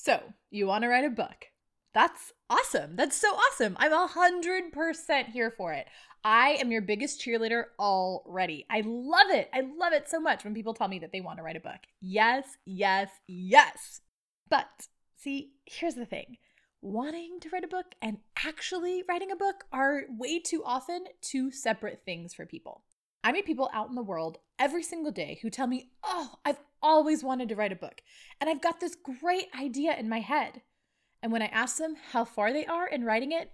So, 0.00 0.22
you 0.52 0.68
want 0.68 0.82
to 0.82 0.88
write 0.88 1.04
a 1.04 1.10
book? 1.10 1.46
That's 1.92 2.32
awesome. 2.48 2.94
That's 2.94 3.16
so 3.16 3.34
awesome. 3.34 3.76
I'm 3.80 3.92
a 3.92 4.06
100% 4.06 5.26
here 5.26 5.50
for 5.50 5.72
it. 5.72 5.88
I 6.22 6.50
am 6.60 6.70
your 6.70 6.82
biggest 6.82 7.20
cheerleader 7.20 7.64
already. 7.80 8.64
I 8.70 8.84
love 8.86 9.30
it. 9.30 9.50
I 9.52 9.62
love 9.62 9.92
it 9.92 10.08
so 10.08 10.20
much 10.20 10.44
when 10.44 10.54
people 10.54 10.72
tell 10.72 10.86
me 10.86 11.00
that 11.00 11.10
they 11.10 11.20
want 11.20 11.38
to 11.38 11.42
write 11.42 11.56
a 11.56 11.60
book. 11.60 11.80
Yes, 12.00 12.44
yes, 12.64 13.10
yes. 13.26 14.00
But 14.48 14.68
see, 15.16 15.54
here's 15.64 15.96
the 15.96 16.06
thing 16.06 16.36
wanting 16.80 17.40
to 17.40 17.50
write 17.50 17.64
a 17.64 17.68
book 17.68 17.96
and 18.00 18.18
actually 18.46 19.02
writing 19.08 19.32
a 19.32 19.36
book 19.36 19.64
are 19.72 20.04
way 20.16 20.38
too 20.38 20.62
often 20.64 21.06
two 21.20 21.50
separate 21.50 22.02
things 22.04 22.32
for 22.32 22.46
people. 22.46 22.84
I 23.28 23.32
meet 23.32 23.44
people 23.44 23.68
out 23.74 23.90
in 23.90 23.94
the 23.94 24.02
world 24.02 24.38
every 24.58 24.82
single 24.82 25.12
day 25.12 25.38
who 25.42 25.50
tell 25.50 25.66
me, 25.66 25.90
Oh, 26.02 26.36
I've 26.46 26.60
always 26.80 27.22
wanted 27.22 27.50
to 27.50 27.56
write 27.56 27.72
a 27.72 27.76
book, 27.76 28.00
and 28.40 28.48
I've 28.48 28.62
got 28.62 28.80
this 28.80 28.96
great 28.96 29.48
idea 29.54 29.94
in 29.94 30.08
my 30.08 30.20
head. 30.20 30.62
And 31.22 31.30
when 31.30 31.42
I 31.42 31.48
ask 31.48 31.76
them 31.76 31.96
how 32.12 32.24
far 32.24 32.54
they 32.54 32.64
are 32.64 32.88
in 32.88 33.04
writing 33.04 33.32
it, 33.32 33.50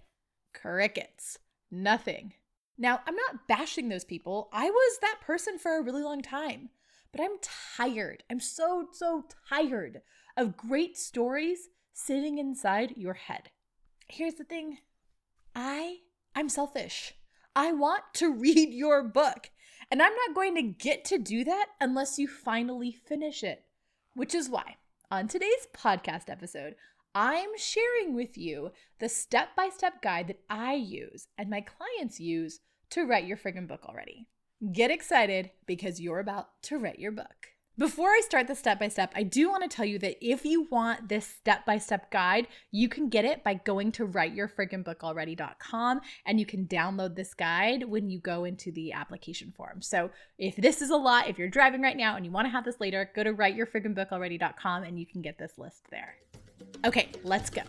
crickets, 0.53 1.39
nothing. 1.69 2.35
Now, 2.77 3.01
I'm 3.05 3.17
not 3.17 3.49
bashing 3.49 3.89
those 3.89 4.05
people. 4.05 4.47
I 4.53 4.69
was 4.69 4.97
that 5.01 5.19
person 5.19 5.59
for 5.59 5.77
a 5.77 5.81
really 5.81 6.03
long 6.03 6.21
time, 6.21 6.69
but 7.11 7.19
I'm 7.19 7.35
tired. 7.75 8.23
I'm 8.31 8.39
so, 8.39 8.87
so 8.93 9.25
tired 9.49 10.03
of 10.37 10.55
great 10.55 10.97
stories 10.97 11.67
sitting 11.91 12.37
inside 12.37 12.93
your 12.95 13.15
head. 13.15 13.49
Here's 14.07 14.35
the 14.35 14.45
thing 14.45 14.77
I, 15.53 15.97
I'm 16.33 16.47
selfish. 16.47 17.13
I 17.53 17.73
want 17.73 18.03
to 18.13 18.33
read 18.33 18.69
your 18.69 19.03
book. 19.03 19.49
And 19.91 20.01
I'm 20.01 20.13
not 20.13 20.35
going 20.35 20.55
to 20.55 20.61
get 20.61 21.05
to 21.05 21.17
do 21.17 21.43
that 21.43 21.67
unless 21.79 22.17
you 22.17 22.27
finally 22.27 22.91
finish 22.91 23.43
it. 23.43 23.63
Which 24.13 24.33
is 24.33 24.49
why, 24.49 24.77
on 25.11 25.27
today's 25.27 25.67
podcast 25.75 26.29
episode, 26.29 26.75
I'm 27.13 27.49
sharing 27.57 28.13
with 28.13 28.37
you 28.37 28.71
the 28.99 29.09
step 29.09 29.49
by 29.55 29.69
step 29.69 30.01
guide 30.01 30.27
that 30.27 30.41
I 30.49 30.73
use 30.73 31.27
and 31.37 31.49
my 31.49 31.61
clients 31.61 32.19
use 32.19 32.59
to 32.91 33.05
write 33.05 33.25
your 33.25 33.37
friggin' 33.37 33.67
book 33.67 33.85
already. 33.85 34.27
Get 34.71 34.91
excited 34.91 35.51
because 35.65 35.99
you're 35.99 36.19
about 36.19 36.61
to 36.63 36.77
write 36.77 36.99
your 36.99 37.11
book. 37.11 37.54
Before 37.77 38.07
I 38.07 38.21
start 38.23 38.47
the 38.47 38.55
step 38.55 38.79
by 38.79 38.87
step, 38.87 39.11
I 39.15 39.23
do 39.23 39.49
want 39.49 39.63
to 39.63 39.75
tell 39.75 39.83
you 39.83 39.99
that 39.99 40.15
if 40.25 40.45
you 40.45 40.65
want 40.71 41.09
this 41.09 41.27
step 41.27 41.65
by 41.65 41.77
step 41.77 42.09
guide, 42.09 42.47
you 42.71 42.87
can 42.87 43.09
get 43.09 43.25
it 43.25 43.43
by 43.43 43.55
going 43.55 43.91
to 43.93 44.07
writeyourfrigginbookalready.com 44.07 45.99
and 46.25 46.39
you 46.39 46.45
can 46.45 46.67
download 46.67 47.15
this 47.15 47.33
guide 47.33 47.83
when 47.83 48.09
you 48.09 48.19
go 48.19 48.45
into 48.45 48.71
the 48.71 48.93
application 48.93 49.51
form. 49.57 49.81
So 49.81 50.09
if 50.37 50.55
this 50.55 50.81
is 50.81 50.89
a 50.89 50.95
lot, 50.95 51.27
if 51.27 51.37
you're 51.37 51.49
driving 51.49 51.81
right 51.81 51.97
now 51.97 52.15
and 52.15 52.25
you 52.25 52.31
want 52.31 52.45
to 52.45 52.51
have 52.51 52.63
this 52.63 52.79
later, 52.79 53.11
go 53.13 53.25
to 53.25 53.33
writeyourfrigginbookalready.com 53.33 54.83
and 54.83 54.97
you 54.97 55.05
can 55.05 55.21
get 55.21 55.37
this 55.37 55.57
list 55.57 55.83
there. 55.91 56.15
Okay, 56.85 57.09
let's 57.23 57.49
go. 57.49 57.63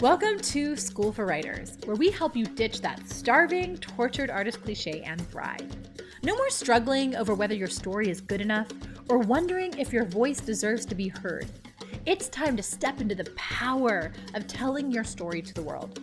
Welcome 0.00 0.38
to 0.40 0.76
School 0.76 1.10
for 1.10 1.24
Writers, 1.24 1.78
where 1.86 1.96
we 1.96 2.10
help 2.10 2.36
you 2.36 2.44
ditch 2.44 2.82
that 2.82 3.08
starving, 3.08 3.78
tortured 3.78 4.28
artist 4.28 4.62
cliche 4.62 5.00
and 5.00 5.26
thrive. 5.30 5.74
No 6.22 6.36
more 6.36 6.50
struggling 6.50 7.16
over 7.16 7.32
whether 7.32 7.54
your 7.54 7.66
story 7.66 8.10
is 8.10 8.20
good 8.20 8.42
enough 8.42 8.68
or 9.08 9.16
wondering 9.16 9.72
if 9.78 9.94
your 9.94 10.04
voice 10.04 10.38
deserves 10.38 10.84
to 10.84 10.94
be 10.94 11.08
heard. 11.08 11.46
It's 12.04 12.28
time 12.28 12.58
to 12.58 12.62
step 12.62 13.00
into 13.00 13.14
the 13.14 13.30
power 13.36 14.12
of 14.34 14.46
telling 14.46 14.92
your 14.92 15.02
story 15.02 15.40
to 15.40 15.54
the 15.54 15.62
world. 15.62 15.98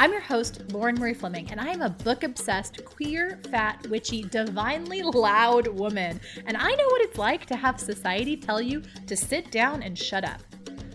I'm 0.00 0.10
your 0.10 0.22
host, 0.22 0.62
Lauren 0.72 0.98
Marie 0.98 1.12
Fleming, 1.12 1.50
and 1.50 1.60
I 1.60 1.68
am 1.68 1.82
a 1.82 1.90
book 1.90 2.22
obsessed, 2.22 2.82
queer, 2.86 3.40
fat, 3.50 3.86
witchy, 3.88 4.22
divinely 4.22 5.02
loud 5.02 5.66
woman. 5.66 6.18
And 6.46 6.56
I 6.56 6.70
know 6.70 6.86
what 6.86 7.02
it's 7.02 7.18
like 7.18 7.44
to 7.46 7.56
have 7.56 7.78
society 7.78 8.38
tell 8.38 8.62
you 8.62 8.82
to 9.06 9.14
sit 9.14 9.50
down 9.50 9.82
and 9.82 9.98
shut 9.98 10.24
up. 10.24 10.40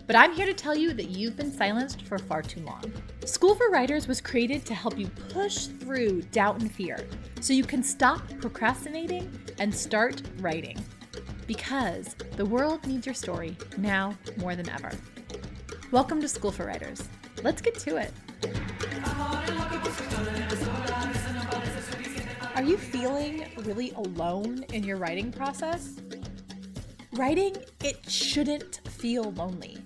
But 0.06 0.16
I'm 0.16 0.34
here 0.34 0.44
to 0.44 0.52
tell 0.52 0.76
you 0.76 0.92
that 0.92 1.08
you've 1.08 1.34
been 1.34 1.50
silenced 1.50 2.02
for 2.02 2.18
far 2.18 2.42
too 2.42 2.60
long. 2.60 2.92
School 3.24 3.54
for 3.54 3.70
Writers 3.70 4.06
was 4.06 4.20
created 4.20 4.66
to 4.66 4.74
help 4.74 4.98
you 4.98 5.06
push 5.30 5.64
through 5.64 6.20
doubt 6.30 6.60
and 6.60 6.70
fear 6.70 7.06
so 7.40 7.54
you 7.54 7.64
can 7.64 7.82
stop 7.82 8.20
procrastinating 8.38 9.32
and 9.58 9.74
start 9.74 10.20
writing. 10.40 10.78
Because 11.46 12.16
the 12.36 12.44
world 12.44 12.86
needs 12.86 13.06
your 13.06 13.14
story 13.14 13.56
now 13.78 14.14
more 14.36 14.54
than 14.54 14.68
ever. 14.68 14.92
Welcome 15.90 16.20
to 16.20 16.28
School 16.28 16.52
for 16.52 16.66
Writers. 16.66 17.08
Let's 17.42 17.62
get 17.62 17.78
to 17.78 17.96
it. 17.96 18.12
Are 22.54 22.62
you 22.62 22.76
feeling 22.76 23.46
really 23.60 23.92
alone 23.92 24.64
in 24.64 24.84
your 24.84 24.98
writing 24.98 25.32
process? 25.32 25.98
Writing, 27.12 27.56
it 27.82 28.10
shouldn't 28.10 28.80
feel 28.86 29.32
lonely. 29.32 29.78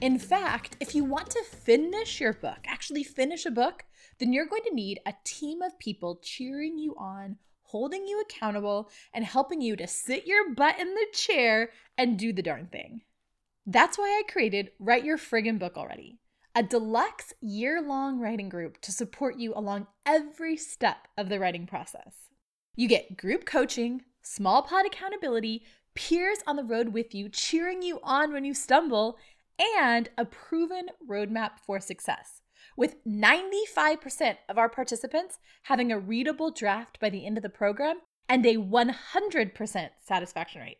In 0.00 0.18
fact, 0.18 0.78
if 0.80 0.94
you 0.94 1.04
want 1.04 1.28
to 1.30 1.44
finish 1.44 2.20
your 2.20 2.32
book, 2.32 2.60
actually 2.66 3.04
finish 3.04 3.44
a 3.44 3.50
book, 3.50 3.84
then 4.18 4.32
you're 4.32 4.46
going 4.46 4.62
to 4.64 4.74
need 4.74 4.98
a 5.04 5.12
team 5.24 5.60
of 5.60 5.78
people 5.78 6.20
cheering 6.22 6.78
you 6.78 6.94
on, 6.96 7.36
holding 7.64 8.06
you 8.06 8.18
accountable, 8.18 8.88
and 9.12 9.26
helping 9.26 9.60
you 9.60 9.76
to 9.76 9.86
sit 9.86 10.26
your 10.26 10.54
butt 10.54 10.80
in 10.80 10.94
the 10.94 11.06
chair 11.12 11.68
and 11.98 12.18
do 12.18 12.32
the 12.32 12.42
darn 12.42 12.66
thing. 12.66 13.02
That's 13.66 13.98
why 13.98 14.04
I 14.06 14.32
created 14.32 14.70
Write 14.78 15.04
Your 15.04 15.18
Friggin' 15.18 15.58
Book 15.58 15.76
Already, 15.76 16.18
a 16.54 16.62
deluxe 16.62 17.34
year 17.42 17.82
long 17.82 18.18
writing 18.18 18.48
group 18.48 18.80
to 18.80 18.92
support 18.92 19.36
you 19.36 19.52
along 19.54 19.86
every 20.06 20.56
step 20.56 21.08
of 21.18 21.28
the 21.28 21.38
writing 21.38 21.66
process. 21.66 22.14
You 22.74 22.88
get 22.88 23.18
group 23.18 23.44
coaching, 23.44 24.02
small 24.22 24.62
pod 24.62 24.86
accountability, 24.86 25.62
peers 25.94 26.38
on 26.46 26.56
the 26.56 26.64
road 26.64 26.90
with 26.90 27.14
you, 27.14 27.28
cheering 27.28 27.82
you 27.82 28.00
on 28.02 28.32
when 28.32 28.44
you 28.44 28.54
stumble, 28.54 29.18
and 29.60 30.08
a 30.16 30.24
proven 30.24 30.86
roadmap 31.08 31.58
for 31.64 31.80
success. 31.80 32.40
With 32.76 33.04
95% 33.06 34.36
of 34.48 34.58
our 34.58 34.68
participants 34.68 35.38
having 35.64 35.92
a 35.92 35.98
readable 35.98 36.50
draft 36.50 36.98
by 36.98 37.10
the 37.10 37.26
end 37.26 37.36
of 37.36 37.42
the 37.42 37.48
program 37.48 38.00
and 38.28 38.44
a 38.46 38.56
100% 38.56 39.88
satisfaction 40.00 40.62
rate. 40.62 40.78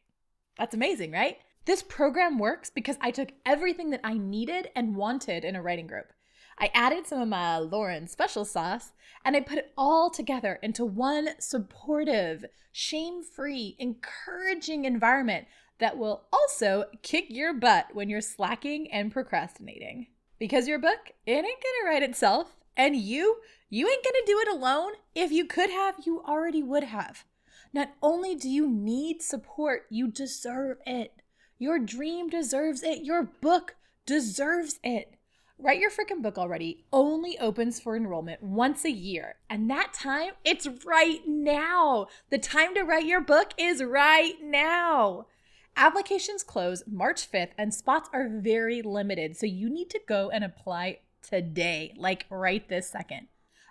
That's 0.56 0.74
amazing, 0.74 1.12
right? 1.12 1.38
This 1.66 1.82
program 1.82 2.38
works 2.38 2.70
because 2.70 2.96
I 3.00 3.10
took 3.10 3.32
everything 3.44 3.90
that 3.90 4.00
I 4.02 4.14
needed 4.14 4.68
and 4.74 4.96
wanted 4.96 5.44
in 5.44 5.56
a 5.56 5.62
writing 5.62 5.86
group. 5.86 6.12
I 6.58 6.70
added 6.74 7.06
some 7.06 7.20
of 7.20 7.28
my 7.28 7.58
Lauren 7.58 8.06
special 8.06 8.44
sauce 8.44 8.92
and 9.24 9.36
I 9.36 9.40
put 9.40 9.58
it 9.58 9.72
all 9.76 10.10
together 10.10 10.58
into 10.62 10.84
one 10.84 11.30
supportive, 11.38 12.44
shame 12.72 13.22
free, 13.22 13.76
encouraging 13.78 14.84
environment 14.84 15.46
that 15.80 15.98
will 15.98 16.24
also 16.32 16.84
kick 17.02 17.26
your 17.28 17.52
butt 17.52 17.88
when 17.92 18.08
you're 18.08 18.20
slacking 18.20 18.90
and 18.92 19.12
procrastinating. 19.12 20.06
Because 20.38 20.68
your 20.68 20.78
book, 20.78 21.12
it 21.26 21.32
ain't 21.32 21.44
gonna 21.44 21.90
write 21.90 22.02
itself, 22.02 22.56
and 22.76 22.96
you, 22.96 23.38
you 23.68 23.88
ain't 23.88 24.04
gonna 24.04 24.26
do 24.26 24.38
it 24.38 24.48
alone. 24.48 24.92
If 25.14 25.32
you 25.32 25.44
could 25.44 25.70
have, 25.70 25.96
you 26.06 26.22
already 26.26 26.62
would 26.62 26.84
have. 26.84 27.24
Not 27.72 27.90
only 28.02 28.34
do 28.34 28.48
you 28.48 28.68
need 28.68 29.22
support, 29.22 29.82
you 29.90 30.08
deserve 30.08 30.78
it. 30.86 31.12
Your 31.58 31.78
dream 31.78 32.28
deserves 32.28 32.82
it. 32.82 33.04
Your 33.04 33.22
book 33.22 33.76
deserves 34.06 34.80
it. 34.82 35.16
Write 35.62 35.78
Your 35.78 35.90
Freaking 35.90 36.22
Book 36.22 36.38
Already 36.38 36.86
only 36.90 37.38
opens 37.38 37.78
for 37.78 37.94
enrollment 37.94 38.42
once 38.42 38.86
a 38.86 38.90
year. 38.90 39.34
And 39.50 39.68
that 39.70 39.92
time, 39.92 40.30
it's 40.42 40.66
right 40.86 41.20
now. 41.26 42.06
The 42.30 42.38
time 42.38 42.74
to 42.74 42.82
write 42.82 43.04
your 43.04 43.20
book 43.20 43.52
is 43.58 43.84
right 43.84 44.36
now. 44.42 45.26
Applications 45.76 46.42
close 46.42 46.82
March 46.86 47.30
5th 47.30 47.52
and 47.56 47.72
spots 47.72 48.08
are 48.12 48.28
very 48.28 48.82
limited, 48.82 49.36
so 49.36 49.46
you 49.46 49.70
need 49.70 49.90
to 49.90 50.00
go 50.06 50.30
and 50.30 50.44
apply 50.44 50.98
today, 51.22 51.94
like 51.96 52.26
right 52.30 52.68
this 52.68 52.90
second. 52.90 53.28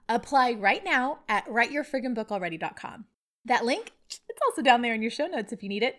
Apply 0.08 0.54
right 0.54 0.84
now 0.84 1.20
at 1.28 1.46
writeyourfrigginbookalready.com. 1.48 3.06
That 3.46 3.66
link, 3.66 3.92
it's 4.10 4.40
also 4.48 4.62
down 4.62 4.82
there 4.82 4.94
in 4.94 5.02
your 5.02 5.12
show 5.12 5.28
notes 5.28 5.54
if 5.54 5.62
you 5.62 5.70
need 5.70 5.84
it. 5.84 5.98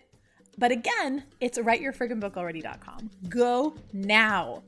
But 0.58 0.72
again, 0.72 1.24
it's 1.40 1.58
writeyourfrigginbookalready.com. 1.58 3.10
Go 3.28 3.74
now 3.92 4.62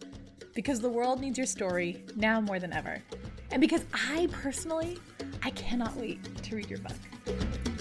because 0.54 0.80
the 0.80 0.88
world 0.88 1.20
needs 1.20 1.38
your 1.38 1.46
story 1.46 2.04
now 2.14 2.40
more 2.40 2.58
than 2.58 2.72
ever. 2.72 3.02
And 3.50 3.60
because 3.60 3.84
I 3.92 4.28
personally, 4.30 4.98
I 5.42 5.50
cannot 5.50 5.96
wait 5.96 6.42
to 6.44 6.56
read 6.56 6.70
your 6.70 6.78
book. 6.78 7.71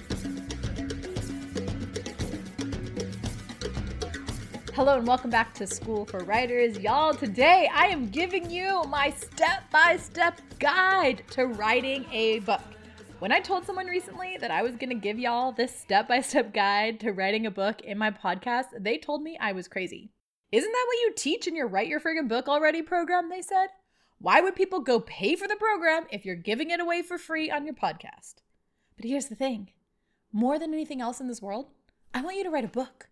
Hello 4.73 4.97
and 4.97 5.05
welcome 5.05 5.29
back 5.29 5.53
to 5.55 5.67
School 5.67 6.05
for 6.05 6.19
Writers. 6.23 6.79
Y'all, 6.79 7.13
today 7.13 7.69
I 7.73 7.87
am 7.87 8.07
giving 8.07 8.49
you 8.49 8.83
my 8.87 9.09
step 9.09 9.69
by 9.69 9.97
step 9.97 10.39
guide 10.59 11.23
to 11.31 11.47
writing 11.47 12.05
a 12.09 12.39
book. 12.39 12.61
When 13.19 13.33
I 13.33 13.41
told 13.41 13.65
someone 13.65 13.87
recently 13.87 14.37
that 14.39 14.49
I 14.49 14.61
was 14.61 14.77
going 14.77 14.89
to 14.89 14.95
give 14.95 15.19
y'all 15.19 15.51
this 15.51 15.77
step 15.77 16.07
by 16.07 16.21
step 16.21 16.53
guide 16.53 17.01
to 17.01 17.11
writing 17.11 17.45
a 17.45 17.51
book 17.51 17.81
in 17.81 17.97
my 17.97 18.11
podcast, 18.11 18.67
they 18.79 18.97
told 18.97 19.21
me 19.21 19.37
I 19.41 19.51
was 19.51 19.67
crazy. 19.67 20.13
Isn't 20.53 20.71
that 20.71 20.85
what 20.87 21.01
you 21.01 21.13
teach 21.17 21.47
in 21.47 21.55
your 21.57 21.67
Write 21.67 21.89
Your 21.89 21.99
Friggin' 21.99 22.29
Book 22.29 22.47
Already 22.47 22.81
program? 22.81 23.29
They 23.29 23.41
said. 23.41 23.67
Why 24.19 24.39
would 24.39 24.55
people 24.55 24.79
go 24.79 25.01
pay 25.01 25.35
for 25.35 25.49
the 25.49 25.57
program 25.57 26.05
if 26.11 26.23
you're 26.23 26.35
giving 26.35 26.69
it 26.69 26.79
away 26.79 27.01
for 27.01 27.17
free 27.17 27.51
on 27.51 27.65
your 27.65 27.75
podcast? 27.75 28.35
But 28.95 29.03
here's 29.03 29.25
the 29.25 29.35
thing 29.35 29.71
more 30.31 30.57
than 30.57 30.73
anything 30.73 31.01
else 31.01 31.19
in 31.19 31.27
this 31.27 31.41
world, 31.41 31.67
I 32.13 32.21
want 32.21 32.37
you 32.37 32.45
to 32.45 32.49
write 32.49 32.63
a 32.63 32.69
book. 32.69 33.09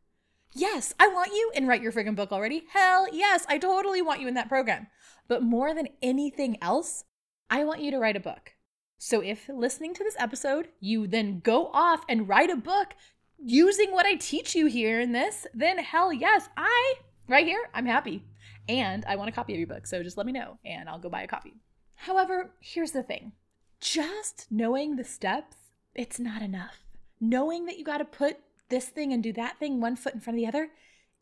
Yes, 0.53 0.93
I 0.99 1.07
want 1.07 1.31
you 1.33 1.51
and 1.55 1.67
write 1.67 1.81
your 1.81 1.91
friggin' 1.91 2.15
book 2.15 2.31
already. 2.31 2.65
Hell 2.71 3.07
yes, 3.13 3.45
I 3.47 3.57
totally 3.59 4.01
want 4.01 4.19
you 4.19 4.27
in 4.27 4.33
that 4.33 4.49
program. 4.49 4.87
But 5.27 5.43
more 5.43 5.75
than 5.75 5.89
anything 6.01 6.57
else, 6.61 7.03
I 7.49 7.63
want 7.63 7.81
you 7.81 7.91
to 7.91 7.99
write 7.99 8.15
a 8.15 8.19
book. 8.19 8.53
So 8.97 9.21
if 9.21 9.47
listening 9.47 9.93
to 9.93 10.03
this 10.03 10.15
episode, 10.19 10.69
you 10.79 11.07
then 11.07 11.39
go 11.39 11.67
off 11.67 12.03
and 12.09 12.27
write 12.27 12.49
a 12.49 12.55
book 12.55 12.95
using 13.37 13.91
what 13.91 14.05
I 14.05 14.15
teach 14.15 14.55
you 14.55 14.65
here 14.65 14.99
in 14.99 15.11
this, 15.11 15.47
then 15.53 15.77
hell 15.77 16.11
yes, 16.11 16.49
I, 16.57 16.95
right 17.27 17.45
here, 17.45 17.69
I'm 17.73 17.85
happy. 17.85 18.25
And 18.67 19.05
I 19.05 19.15
want 19.15 19.29
a 19.29 19.33
copy 19.33 19.53
of 19.53 19.59
your 19.59 19.67
book. 19.67 19.87
So 19.87 20.03
just 20.03 20.17
let 20.17 20.25
me 20.25 20.31
know 20.31 20.57
and 20.65 20.89
I'll 20.89 20.99
go 20.99 21.09
buy 21.09 21.21
a 21.21 21.27
copy. 21.27 21.53
However, 21.95 22.51
here's 22.59 22.91
the 22.91 23.03
thing 23.03 23.33
just 23.79 24.47
knowing 24.49 24.95
the 24.95 25.03
steps, 25.03 25.55
it's 25.95 26.19
not 26.19 26.41
enough. 26.41 26.79
Knowing 27.21 27.65
that 27.65 27.77
you 27.77 27.85
got 27.85 27.99
to 27.99 28.05
put 28.05 28.37
this 28.69 28.89
thing 28.89 29.13
and 29.13 29.21
do 29.21 29.33
that 29.33 29.59
thing 29.59 29.79
one 29.79 29.95
foot 29.95 30.13
in 30.13 30.19
front 30.19 30.37
of 30.37 30.41
the 30.41 30.47
other, 30.47 30.69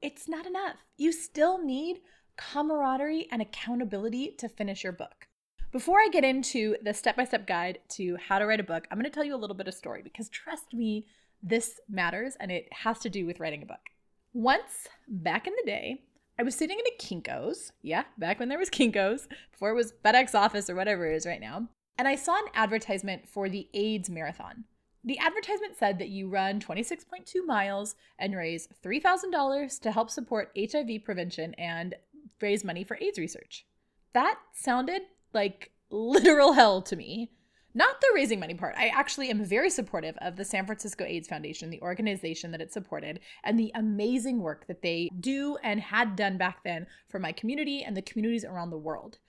it's 0.01 0.27
not 0.27 0.45
enough. 0.45 0.77
You 0.97 1.11
still 1.11 1.63
need 1.63 2.01
camaraderie 2.37 3.27
and 3.31 3.41
accountability 3.41 4.35
to 4.37 4.47
finish 4.47 4.83
your 4.83 4.93
book. 4.93 5.27
Before 5.71 5.99
I 5.99 6.09
get 6.11 6.23
into 6.23 6.75
the 6.81 6.93
step 6.93 7.17
by 7.17 7.25
step 7.25 7.45
guide 7.45 7.79
to 7.89 8.15
how 8.15 8.39
to 8.39 8.45
write 8.45 8.59
a 8.59 8.63
book, 8.63 8.87
I'm 8.89 8.97
going 8.97 9.09
to 9.09 9.13
tell 9.13 9.23
you 9.23 9.35
a 9.35 9.37
little 9.37 9.55
bit 9.55 9.67
of 9.67 9.73
story 9.73 10.01
because 10.01 10.29
trust 10.29 10.73
me, 10.73 11.07
this 11.43 11.79
matters 11.89 12.35
and 12.39 12.51
it 12.51 12.67
has 12.71 12.99
to 12.99 13.09
do 13.09 13.25
with 13.25 13.39
writing 13.39 13.63
a 13.63 13.65
book. 13.65 13.89
Once 14.33 14.87
back 15.07 15.47
in 15.47 15.53
the 15.53 15.69
day, 15.69 16.03
I 16.39 16.43
was 16.43 16.55
sitting 16.55 16.77
in 16.79 16.85
a 16.85 17.03
Kinko's. 17.03 17.71
Yeah, 17.81 18.03
back 18.17 18.39
when 18.39 18.49
there 18.49 18.59
was 18.59 18.69
Kinko's, 18.69 19.27
before 19.51 19.71
it 19.71 19.75
was 19.75 19.93
FedEx 20.05 20.35
office 20.35 20.69
or 20.69 20.75
whatever 20.75 21.07
it 21.07 21.15
is 21.15 21.25
right 21.25 21.41
now. 21.41 21.67
And 21.97 22.07
I 22.07 22.15
saw 22.15 22.37
an 22.37 22.51
advertisement 22.53 23.27
for 23.27 23.49
the 23.49 23.67
AIDS 23.73 24.09
Marathon. 24.09 24.65
The 25.07 25.19
advertisement 25.19 25.77
said 25.77 25.99
that 25.99 26.09
you 26.09 26.27
run 26.27 26.59
26.2 26.59 27.45
miles 27.45 27.95
and 28.19 28.35
raise 28.35 28.67
$3,000 28.83 29.79
to 29.79 29.91
help 29.93 30.09
support 30.09 30.51
HIV 30.59 31.05
prevention 31.05 31.53
and 31.53 31.95
raise 32.41 32.65
money 32.65 32.83
for 32.83 32.97
AIDS 32.99 33.17
research. 33.17 33.65
That 34.13 34.37
sounded 34.51 35.03
like 35.33 35.71
literal 35.89 36.51
hell 36.59 36.81
to 36.81 36.97
me. 36.97 37.31
Not 37.73 38.01
the 38.01 38.11
raising 38.15 38.41
money 38.41 38.53
part. 38.53 38.75
I 38.77 38.89
actually 38.89 39.29
am 39.29 39.45
very 39.45 39.69
supportive 39.69 40.17
of 40.17 40.35
the 40.35 40.43
San 40.43 40.65
Francisco 40.65 41.05
AIDS 41.05 41.29
Foundation, 41.29 41.69
the 41.69 41.81
organization 41.81 42.51
that 42.51 42.59
it 42.59 42.73
supported, 42.73 43.21
and 43.45 43.57
the 43.57 43.71
amazing 43.75 44.41
work 44.41 44.67
that 44.67 44.81
they 44.81 45.09
do 45.21 45.57
and 45.63 45.79
had 45.79 46.17
done 46.17 46.37
back 46.37 46.65
then 46.65 46.85
for 47.07 47.19
my 47.19 47.31
community 47.31 47.81
and 47.81 47.95
the 47.95 48.01
communities 48.01 48.43
around 48.43 48.71
the 48.71 48.77
world. 48.77 49.19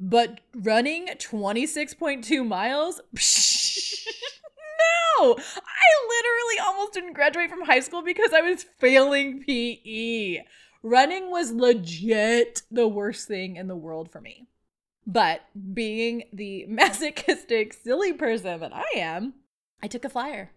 But 0.00 0.40
running 0.52 1.06
26.2 1.06 2.44
miles? 2.44 3.00
no! 5.20 5.34
I 5.34 6.06
literally 6.08 6.58
almost 6.66 6.94
didn't 6.94 7.12
graduate 7.14 7.50
from 7.50 7.62
high 7.62 7.80
school 7.80 8.02
because 8.02 8.32
I 8.32 8.40
was 8.40 8.64
failing 8.78 9.42
PE. 9.42 10.44
Running 10.82 11.30
was 11.30 11.52
legit 11.52 12.62
the 12.70 12.88
worst 12.88 13.26
thing 13.26 13.56
in 13.56 13.68
the 13.68 13.76
world 13.76 14.10
for 14.10 14.20
me. 14.20 14.46
But 15.06 15.42
being 15.74 16.24
the 16.32 16.66
masochistic, 16.68 17.72
silly 17.72 18.12
person 18.12 18.60
that 18.60 18.74
I 18.74 18.86
am, 18.96 19.34
I 19.82 19.88
took 19.88 20.04
a 20.04 20.10
flyer. 20.10 20.50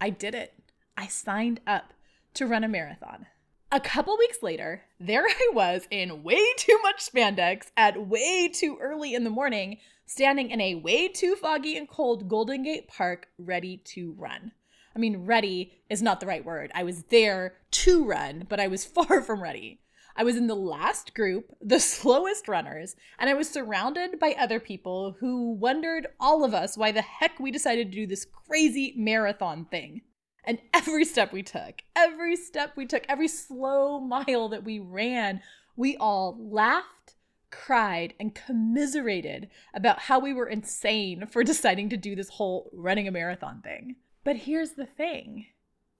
I 0.00 0.10
did 0.10 0.34
it. 0.34 0.54
I 0.96 1.06
signed 1.06 1.60
up 1.66 1.92
to 2.34 2.46
run 2.46 2.64
a 2.64 2.68
marathon. 2.68 3.26
A 3.70 3.80
couple 3.80 4.16
weeks 4.16 4.42
later, 4.42 4.82
there 4.98 5.26
I 5.28 5.50
was 5.52 5.86
in 5.90 6.22
way 6.22 6.42
too 6.56 6.78
much 6.82 7.08
spandex 7.08 7.66
at 7.76 8.06
way 8.08 8.48
too 8.48 8.78
early 8.80 9.14
in 9.14 9.24
the 9.24 9.30
morning, 9.30 9.78
standing 10.08 10.50
in 10.50 10.60
a 10.60 10.74
way 10.74 11.06
too 11.06 11.36
foggy 11.36 11.76
and 11.76 11.88
cold 11.88 12.28
Golden 12.28 12.62
Gate 12.62 12.88
Park, 12.88 13.28
ready 13.38 13.76
to 13.84 14.14
run. 14.16 14.52
I 14.96 14.98
mean, 14.98 15.26
ready 15.26 15.74
is 15.90 16.00
not 16.00 16.18
the 16.18 16.26
right 16.26 16.44
word. 16.44 16.70
I 16.74 16.82
was 16.82 17.04
there 17.04 17.56
to 17.70 18.04
run, 18.04 18.46
but 18.48 18.58
I 18.58 18.68
was 18.68 18.84
far 18.86 19.20
from 19.20 19.42
ready. 19.42 19.80
I 20.16 20.24
was 20.24 20.36
in 20.36 20.46
the 20.46 20.56
last 20.56 21.14
group, 21.14 21.54
the 21.60 21.78
slowest 21.80 22.48
runners, 22.48 22.96
and 23.18 23.28
I 23.28 23.34
was 23.34 23.50
surrounded 23.50 24.18
by 24.18 24.32
other 24.32 24.58
people 24.58 25.14
who 25.20 25.52
wondered, 25.52 26.08
all 26.18 26.42
of 26.42 26.54
us, 26.54 26.76
why 26.76 26.90
the 26.90 27.02
heck 27.02 27.38
we 27.38 27.50
decided 27.50 27.92
to 27.92 27.96
do 27.96 28.06
this 28.06 28.26
crazy 28.46 28.94
marathon 28.96 29.66
thing. 29.66 30.00
And 30.42 30.58
every 30.74 31.04
step 31.04 31.34
we 31.34 31.42
took, 31.42 31.82
every 31.94 32.34
step 32.34 32.72
we 32.76 32.86
took, 32.86 33.04
every 33.10 33.28
slow 33.28 34.00
mile 34.00 34.48
that 34.48 34.64
we 34.64 34.78
ran, 34.78 35.42
we 35.76 35.98
all 35.98 36.38
laughed, 36.40 37.14
cried, 37.50 38.14
and 38.18 38.34
commiserated 38.34 39.48
about 39.74 40.00
how 40.00 40.18
we 40.18 40.32
were 40.32 40.48
insane 40.48 41.26
for 41.26 41.44
deciding 41.44 41.88
to 41.90 41.96
do 41.96 42.14
this 42.14 42.30
whole 42.30 42.70
running 42.72 43.08
a 43.08 43.10
marathon 43.10 43.60
thing. 43.62 43.96
But 44.24 44.36
here's 44.36 44.72
the 44.72 44.86
thing 44.86 45.46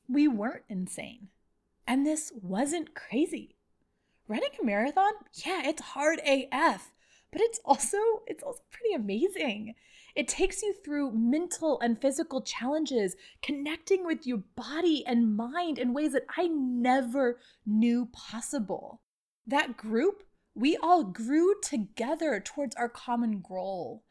we 0.09 0.29
weren't 0.29 0.65
insane. 0.69 1.29
And 1.87 2.07
this 2.07 2.33
wasn't 2.43 2.95
crazy 2.95 3.59
running 4.29 4.51
a 4.61 4.65
marathon, 4.65 5.13
yeah, 5.33 5.63
it's 5.65 5.83
hard 5.83 6.21
AF, 6.25 6.93
but 7.33 7.41
it's 7.41 7.59
also 7.65 7.99
it's 8.27 8.43
also 8.43 8.61
pretty 8.71 8.95
amazing. 8.95 9.75
It 10.15 10.29
takes 10.29 10.63
you 10.63 10.75
through 10.85 11.13
mental 11.13 11.81
and 11.81 12.01
physical 12.01 12.43
challenges, 12.43 13.17
connecting 13.43 14.05
with 14.05 14.27
your 14.27 14.43
body 14.57 15.05
and 15.07 15.37
mind 15.37 15.79
in 15.79 15.95
ways 15.95 16.13
that 16.13 16.27
I 16.37 16.49
never 16.49 17.39
knew 17.65 18.07
possible. 18.07 19.01
That 19.47 19.77
group, 19.77 20.25
we 20.59 20.77
all 20.79 21.05
grew 21.05 21.55
together 21.63 22.43
towards 22.45 22.75
our 22.77 22.89
common 22.89 23.41
goal. 23.41 24.03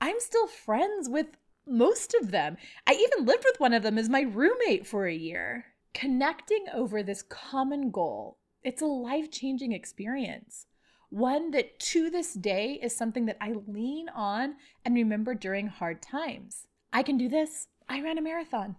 I'm 0.00 0.20
still 0.20 0.46
friends 0.46 1.08
with 1.08 1.26
most 1.66 2.14
of 2.14 2.30
them. 2.30 2.56
I 2.86 2.92
even 2.92 3.26
lived 3.26 3.44
with 3.44 3.58
one 3.58 3.74
of 3.74 3.82
them 3.82 3.98
as 3.98 4.08
my 4.08 4.20
roommate 4.20 4.86
for 4.86 5.06
a 5.06 5.14
year. 5.14 5.66
Connecting 5.94 6.66
over 6.72 7.02
this 7.02 7.22
common 7.22 7.90
goal 7.90 8.38
it's 8.62 8.82
a 8.82 8.86
life 8.86 9.30
changing 9.30 9.70
experience. 9.70 10.66
One 11.10 11.52
that 11.52 11.78
to 11.78 12.10
this 12.10 12.34
day 12.34 12.80
is 12.82 12.96
something 12.96 13.26
that 13.26 13.36
I 13.40 13.54
lean 13.68 14.08
on 14.08 14.56
and 14.84 14.92
remember 14.92 15.34
during 15.36 15.68
hard 15.68 16.02
times. 16.02 16.66
I 16.92 17.04
can 17.04 17.16
do 17.16 17.28
this. 17.28 17.68
I 17.88 18.02
ran 18.02 18.18
a 18.18 18.22
marathon. 18.22 18.74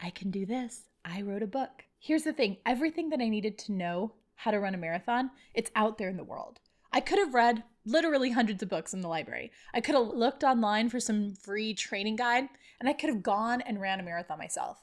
I 0.00 0.10
can 0.10 0.30
do 0.30 0.46
this. 0.46 0.82
I 1.04 1.22
wrote 1.22 1.42
a 1.42 1.48
book. 1.48 1.86
Here's 1.98 2.22
the 2.22 2.32
thing 2.32 2.58
everything 2.64 3.10
that 3.10 3.20
I 3.20 3.28
needed 3.28 3.58
to 3.58 3.72
know 3.72 4.12
how 4.36 4.50
to 4.50 4.60
run 4.60 4.74
a 4.74 4.78
marathon, 4.78 5.30
it's 5.54 5.70
out 5.74 5.98
there 5.98 6.08
in 6.08 6.16
the 6.16 6.24
world. 6.24 6.60
I 6.92 7.00
could 7.00 7.18
have 7.18 7.34
read 7.34 7.64
literally 7.84 8.30
hundreds 8.30 8.62
of 8.62 8.68
books 8.68 8.94
in 8.94 9.00
the 9.00 9.08
library. 9.08 9.52
I 9.74 9.80
could 9.80 9.94
have 9.94 10.08
looked 10.08 10.44
online 10.44 10.88
for 10.88 11.00
some 11.00 11.34
free 11.34 11.74
training 11.74 12.16
guide, 12.16 12.48
and 12.80 12.88
I 12.88 12.92
could 12.92 13.10
have 13.10 13.22
gone 13.22 13.60
and 13.60 13.80
ran 13.80 14.00
a 14.00 14.02
marathon 14.02 14.38
myself. 14.38 14.82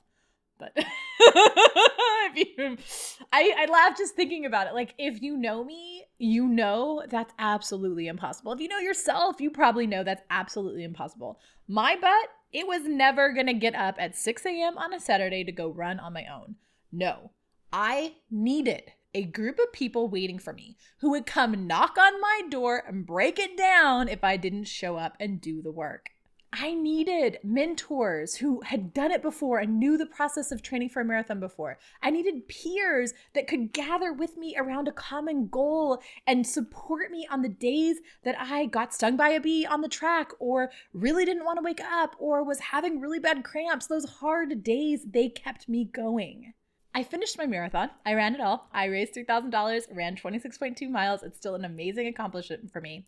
But 0.59 0.73
I, 0.77 2.75
I 3.33 3.67
laugh 3.71 3.97
just 3.97 4.15
thinking 4.15 4.45
about 4.45 4.67
it. 4.67 4.73
Like, 4.73 4.93
if 4.97 5.21
you 5.21 5.37
know 5.37 5.63
me, 5.63 6.05
you 6.17 6.47
know 6.47 7.03
that's 7.09 7.33
absolutely 7.39 8.07
impossible. 8.07 8.53
If 8.53 8.59
you 8.59 8.67
know 8.67 8.79
yourself, 8.79 9.41
you 9.41 9.49
probably 9.49 9.87
know 9.87 10.03
that's 10.03 10.23
absolutely 10.29 10.83
impossible. 10.83 11.39
My 11.67 11.95
butt, 11.95 12.29
it 12.51 12.67
was 12.67 12.83
never 12.83 13.33
gonna 13.33 13.53
get 13.53 13.75
up 13.75 13.95
at 13.97 14.15
6 14.15 14.45
a.m. 14.45 14.77
on 14.77 14.93
a 14.93 14.99
Saturday 14.99 15.43
to 15.43 15.51
go 15.51 15.69
run 15.69 15.99
on 15.99 16.13
my 16.13 16.25
own. 16.31 16.55
No, 16.91 17.31
I 17.71 18.13
needed 18.29 18.91
a 19.13 19.23
group 19.23 19.59
of 19.59 19.71
people 19.71 20.09
waiting 20.09 20.39
for 20.39 20.53
me 20.53 20.77
who 20.99 21.11
would 21.11 21.25
come 21.25 21.67
knock 21.67 21.97
on 21.97 22.19
my 22.19 22.41
door 22.49 22.83
and 22.87 23.05
break 23.05 23.37
it 23.37 23.55
down 23.57 24.07
if 24.07 24.23
I 24.23 24.37
didn't 24.37 24.65
show 24.65 24.97
up 24.97 25.15
and 25.19 25.39
do 25.39 25.61
the 25.61 25.71
work. 25.71 26.09
I 26.55 26.75
needed 26.75 27.39
mentors 27.43 28.35
who 28.35 28.61
had 28.61 28.93
done 28.93 29.11
it 29.11 29.23
before 29.23 29.57
and 29.57 29.79
knew 29.79 29.97
the 29.97 30.05
process 30.05 30.51
of 30.51 30.61
training 30.61 30.89
for 30.89 31.01
a 31.01 31.05
marathon 31.05 31.39
before. 31.39 31.79
I 32.03 32.11
needed 32.11 32.47
peers 32.47 33.15
that 33.33 33.47
could 33.47 33.73
gather 33.73 34.13
with 34.13 34.37
me 34.37 34.55
around 34.55 34.87
a 34.87 34.91
common 34.91 35.47
goal 35.47 35.99
and 36.27 36.45
support 36.45 37.09
me 37.09 37.27
on 37.31 37.41
the 37.41 37.49
days 37.49 37.97
that 38.23 38.35
I 38.39 38.67
got 38.67 38.93
stung 38.93 39.17
by 39.17 39.29
a 39.29 39.39
bee 39.39 39.65
on 39.65 39.81
the 39.81 39.87
track 39.87 40.31
or 40.37 40.69
really 40.93 41.25
didn't 41.25 41.45
want 41.45 41.57
to 41.57 41.63
wake 41.63 41.81
up 41.81 42.15
or 42.19 42.43
was 42.43 42.59
having 42.59 42.99
really 42.99 43.19
bad 43.19 43.43
cramps. 43.43 43.87
Those 43.87 44.05
hard 44.05 44.63
days, 44.63 45.05
they 45.09 45.29
kept 45.29 45.67
me 45.67 45.85
going. 45.85 46.53
I 46.95 47.03
finished 47.03 47.37
my 47.37 47.47
marathon. 47.47 47.89
I 48.05 48.13
ran 48.13 48.35
it 48.35 48.41
all. 48.41 48.69
I 48.71 48.85
raised 48.85 49.15
$3,000, 49.15 49.87
ran 49.95 50.15
26.2 50.15 50.89
miles. 50.89 51.23
It's 51.23 51.37
still 51.37 51.55
an 51.55 51.65
amazing 51.65 52.07
accomplishment 52.07 52.71
for 52.71 52.81
me. 52.81 53.07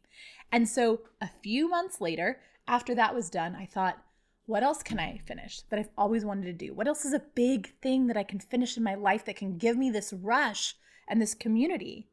And 0.51 0.67
so 0.67 1.01
a 1.21 1.29
few 1.43 1.69
months 1.69 2.01
later, 2.01 2.39
after 2.67 2.95
that 2.95 3.13
was 3.13 3.29
done, 3.29 3.55
I 3.55 3.67
thought, 3.67 4.01
what 4.47 4.63
else 4.63 4.81
can 4.81 4.99
I 4.99 5.21
finish 5.25 5.61
that 5.69 5.79
I've 5.79 5.89
always 5.97 6.25
wanted 6.25 6.45
to 6.45 6.65
do? 6.65 6.73
What 6.73 6.87
else 6.87 7.05
is 7.05 7.13
a 7.13 7.21
big 7.35 7.79
thing 7.81 8.07
that 8.07 8.17
I 8.17 8.23
can 8.23 8.39
finish 8.39 8.77
in 8.77 8.83
my 8.83 8.95
life 8.95 9.25
that 9.25 9.35
can 9.35 9.57
give 9.57 9.77
me 9.77 9.91
this 9.91 10.13
rush 10.13 10.75
and 11.07 11.21
this 11.21 11.33
community? 11.33 12.07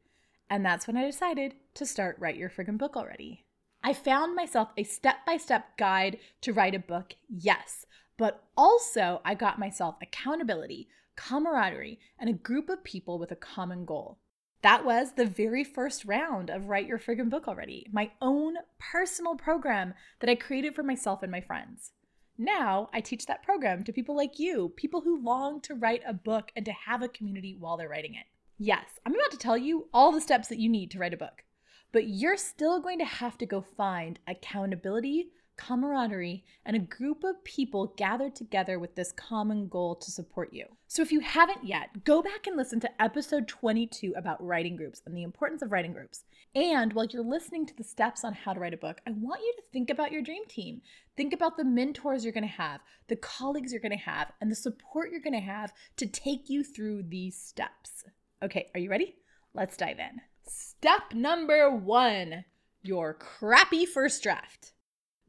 And 0.49 0.63
that's 0.63 0.85
when 0.85 0.97
I 0.97 1.05
decided 1.05 1.55
to 1.75 1.85
start 1.85 2.17
Write 2.19 2.37
Your 2.37 2.49
Friggin' 2.49 2.77
Book 2.77 2.95
Already. 2.95 3.45
I 3.83 3.93
found 3.93 4.35
myself 4.35 4.69
a 4.77 4.83
step 4.83 5.25
by 5.25 5.37
step 5.37 5.77
guide 5.77 6.19
to 6.41 6.53
write 6.53 6.75
a 6.75 6.79
book, 6.79 7.15
yes, 7.27 7.85
but 8.17 8.43
also 8.55 9.21
I 9.25 9.33
got 9.33 9.59
myself 9.59 9.95
accountability, 10.01 10.87
camaraderie, 11.15 11.99
and 12.19 12.29
a 12.29 12.33
group 12.33 12.69
of 12.69 12.83
people 12.83 13.19
with 13.19 13.31
a 13.31 13.35
common 13.35 13.85
goal. 13.85 14.19
That 14.61 14.85
was 14.85 15.11
the 15.11 15.25
very 15.25 15.63
first 15.63 16.05
round 16.05 16.49
of 16.49 16.69
Write 16.69 16.87
Your 16.87 16.97
Friggin' 16.97 17.29
Book 17.29 17.47
Already, 17.47 17.85
my 17.91 18.11
own 18.21 18.55
personal 18.79 19.35
program 19.35 19.93
that 20.21 20.29
I 20.29 20.35
created 20.35 20.73
for 20.73 20.83
myself 20.83 21.21
and 21.21 21.31
my 21.31 21.41
friends. 21.41 21.91
Now 22.37 22.89
I 22.93 23.01
teach 23.01 23.25
that 23.25 23.43
program 23.43 23.83
to 23.83 23.93
people 23.93 24.15
like 24.15 24.39
you, 24.39 24.73
people 24.75 25.01
who 25.01 25.21
long 25.21 25.61
to 25.61 25.75
write 25.75 26.01
a 26.07 26.13
book 26.13 26.51
and 26.55 26.65
to 26.65 26.71
have 26.71 27.01
a 27.01 27.09
community 27.09 27.55
while 27.59 27.77
they're 27.77 27.89
writing 27.89 28.15
it. 28.15 28.25
Yes, 28.57 28.85
I'm 29.05 29.13
about 29.13 29.31
to 29.31 29.37
tell 29.37 29.57
you 29.57 29.89
all 29.93 30.11
the 30.11 30.21
steps 30.21 30.47
that 30.47 30.59
you 30.59 30.69
need 30.69 30.91
to 30.91 30.99
write 30.99 31.13
a 31.13 31.17
book, 31.17 31.43
but 31.91 32.07
you're 32.07 32.37
still 32.37 32.79
going 32.79 32.99
to 32.99 33.05
have 33.05 33.37
to 33.39 33.45
go 33.45 33.61
find 33.61 34.17
accountability, 34.27 35.27
camaraderie, 35.57 36.43
and 36.65 36.75
a 36.75 36.79
group 36.79 37.23
of 37.23 37.43
people 37.43 37.93
gathered 37.97 38.35
together 38.35 38.79
with 38.79 38.95
this 38.95 39.11
common 39.11 39.67
goal 39.67 39.95
to 39.95 40.11
support 40.11 40.53
you. 40.53 40.65
So 40.87 41.01
if 41.01 41.11
you 41.11 41.19
haven't 41.19 41.65
yet, 41.65 42.03
go 42.03 42.21
back 42.21 42.47
and 42.47 42.55
listen 42.55 42.79
to 42.81 43.01
episode 43.01 43.47
22 43.47 44.13
about 44.15 44.43
writing 44.45 44.75
groups 44.75 45.01
and 45.05 45.15
the 45.15 45.23
importance 45.23 45.61
of 45.61 45.71
writing 45.71 45.93
groups. 45.93 46.23
And 46.55 46.93
while 46.93 47.05
you're 47.05 47.23
listening 47.23 47.65
to 47.65 47.75
the 47.75 47.83
steps 47.83 48.23
on 48.23 48.33
how 48.33 48.53
to 48.53 48.59
write 48.59 48.73
a 48.73 48.77
book, 48.77 49.01
I 49.07 49.11
want 49.11 49.41
you 49.41 49.53
to 49.57 49.63
think 49.71 49.89
about 49.89 50.11
your 50.11 50.21
dream 50.21 50.45
team. 50.47 50.81
Think 51.17 51.33
about 51.33 51.57
the 51.57 51.65
mentors 51.65 52.23
you're 52.23 52.33
going 52.33 52.47
to 52.47 52.47
have, 52.47 52.81
the 53.07 53.15
colleagues 53.15 53.71
you're 53.71 53.81
going 53.81 53.97
to 53.97 53.97
have, 53.97 54.31
and 54.41 54.51
the 54.51 54.55
support 54.55 55.11
you're 55.11 55.19
going 55.19 55.33
to 55.33 55.39
have 55.39 55.73
to 55.97 56.05
take 56.05 56.49
you 56.49 56.63
through 56.63 57.03
these 57.03 57.35
steps. 57.37 58.03
Okay, 58.41 58.69
are 58.73 58.79
you 58.79 58.89
ready? 58.89 59.15
Let's 59.53 59.77
dive 59.77 59.99
in. 59.99 60.21
Step 60.45 61.13
number 61.13 61.69
one 61.69 62.45
your 62.83 63.13
crappy 63.13 63.85
first 63.85 64.21
draft. 64.21 64.73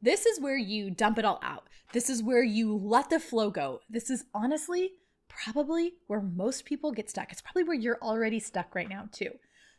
This 0.05 0.27
is 0.27 0.39
where 0.39 0.55
you 0.55 0.91
dump 0.91 1.17
it 1.17 1.25
all 1.25 1.39
out. 1.41 1.67
This 1.91 2.11
is 2.11 2.21
where 2.21 2.43
you 2.43 2.77
let 2.77 3.09
the 3.09 3.19
flow 3.19 3.49
go. 3.49 3.79
This 3.89 4.11
is 4.11 4.25
honestly 4.35 4.91
probably 5.27 5.93
where 6.05 6.21
most 6.21 6.63
people 6.63 6.91
get 6.91 7.09
stuck. 7.09 7.31
It's 7.31 7.41
probably 7.41 7.63
where 7.63 7.75
you're 7.75 7.97
already 8.03 8.39
stuck 8.39 8.75
right 8.75 8.87
now, 8.87 9.09
too. 9.11 9.31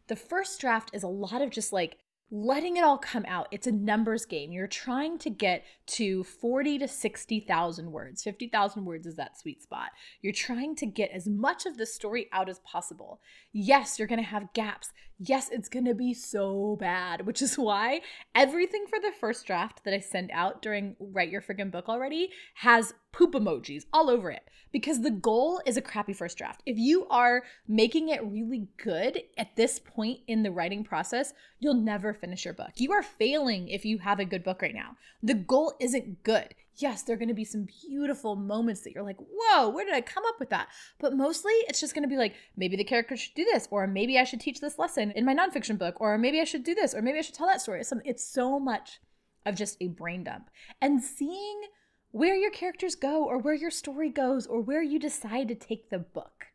The 0.09 0.16
first 0.16 0.61
draft 0.61 0.90
is 0.92 1.04
a 1.04 1.09
lot 1.09 1.42
of 1.42 1.50
just 1.50 1.73
like 1.73 1.99
letting 2.33 2.76
it 2.76 2.83
all 2.83 2.99
come 2.99 3.25
out. 3.28 3.47
It's 3.52 3.68
a 3.68 3.73
numbers 3.73 4.25
game. 4.25 4.50
You're 4.50 4.66
trying 4.66 5.16
to 5.18 5.30
get 5.30 5.62
to 5.87 6.25
40 6.25 6.78
to 6.80 6.88
60,000 6.88 7.92
words. 7.92 8.25
50,000 8.25 8.85
words 8.85 9.06
is 9.06 9.14
that 9.14 9.38
sweet 9.38 9.62
spot. 9.62 9.90
You're 10.23 10.33
trying 10.33 10.75
to 10.76 10.87
get 10.87 11.12
as 11.12 11.28
much 11.28 11.66
of 11.66 11.76
the 11.76 11.87
story 11.87 12.28
out 12.33 12.49
as 12.49 12.59
possible. 12.61 13.21
Yes, 13.52 13.99
you're 13.99 14.09
going 14.09 14.18
to 14.18 14.28
have 14.28 14.52
gaps. 14.54 14.92
Yes, 15.18 15.49
it's 15.50 15.70
going 15.70 15.87
to 15.87 15.94
be 15.94 16.12
so 16.12 16.76
bad, 16.78 17.26
which 17.26 17.40
is 17.40 17.56
why 17.56 18.02
everything 18.35 18.85
for 18.87 19.00
the 19.00 19.12
first 19.18 19.46
draft 19.46 19.82
that 19.85 19.94
I 19.94 20.00
send 20.00 20.30
out 20.30 20.61
during 20.61 20.94
Write 21.00 21.30
Your 21.30 21.40
Friggin' 21.40 21.70
Book 21.70 21.88
already 21.88 22.28
has 22.56 22.92
poop 23.12 23.32
emojis 23.32 23.85
all 23.94 24.11
over 24.11 24.30
it 24.30 24.42
because 24.73 25.00
the 25.00 25.11
goal 25.11 25.62
is 25.64 25.78
a 25.78 25.82
crappy 25.82 26.12
first 26.12 26.37
draft. 26.37 26.62
If 26.66 26.76
you 26.76 27.06
are 27.08 27.44
making 27.66 28.11
it 28.11 28.23
really 28.25 28.68
good 28.76 29.23
at 29.38 29.56
this 29.56 29.78
point 29.78 30.20
in 30.26 30.42
the 30.42 30.52
writing 30.52 30.85
process, 30.85 31.32
you'll 31.61 31.75
never 31.80 32.12
finish 32.12 32.44
your 32.44 32.52
book. 32.52 32.73
You 32.76 32.92
are 32.92 33.02
failing 33.02 33.68
if 33.68 33.87
you 33.87 33.96
have 33.99 34.20
a 34.20 34.26
good 34.26 34.44
book 34.44 34.61
right 34.61 34.75
now. 34.75 34.96
The 35.23 35.32
goal 35.32 35.73
isn't 35.80 36.25
good. 36.25 36.54
Yes, 36.78 37.02
there 37.02 37.14
are 37.14 37.18
going 37.18 37.28
to 37.28 37.35
be 37.35 37.45
some 37.45 37.66
beautiful 37.83 38.37
moments 38.37 38.83
that 38.83 38.92
you're 38.92 39.02
like, 39.02 39.16
whoa, 39.18 39.68
where 39.71 39.85
did 39.85 39.95
I 39.95 40.02
come 40.02 40.25
up 40.26 40.38
with 40.38 40.50
that? 40.50 40.68
But 40.99 41.14
mostly 41.14 41.52
it's 41.68 41.80
just 41.80 41.95
going 41.95 42.02
to 42.02 42.09
be 42.09 42.18
like, 42.18 42.35
maybe 42.56 42.76
the 42.76 42.85
character 42.85 43.16
should 43.16 43.35
do 43.35 43.45
this, 43.45 43.66
or 43.71 43.87
maybe 43.87 44.18
I 44.18 44.25
should 44.25 44.40
teach 44.40 44.61
this 44.61 44.78
lesson 44.78 45.11
in 45.12 45.25
my 45.25 45.35
nonfiction 45.35 45.78
book, 45.78 46.00
or 46.00 46.18
maybe 46.18 46.40
I 46.40 46.45
should 46.45 46.64
do 46.64 46.75
this, 46.75 46.95
or 46.95 47.00
maybe 47.00 47.18
I 47.18 47.23
should 47.23 47.35
tell 47.35 47.47
that 47.47 47.62
story. 47.62 47.83
It's 48.04 48.25
so 48.25 48.61
much 48.61 49.00
of 49.47 49.54
just 49.54 49.76
a 49.80 49.88
brain 49.88 50.25
dump. 50.25 50.50
And 50.83 51.02
seeing 51.02 51.62
where 52.11 52.35
your 52.35 52.50
characters 52.50 52.95
go 52.95 53.25
or 53.25 53.38
where 53.38 53.54
your 53.54 53.71
story 53.71 54.11
goes 54.11 54.47
or 54.47 54.61
where 54.61 54.83
you 54.83 54.99
decide 54.99 55.49
to 55.49 55.54
take 55.54 55.90
the 55.90 55.99
book. 55.99 56.47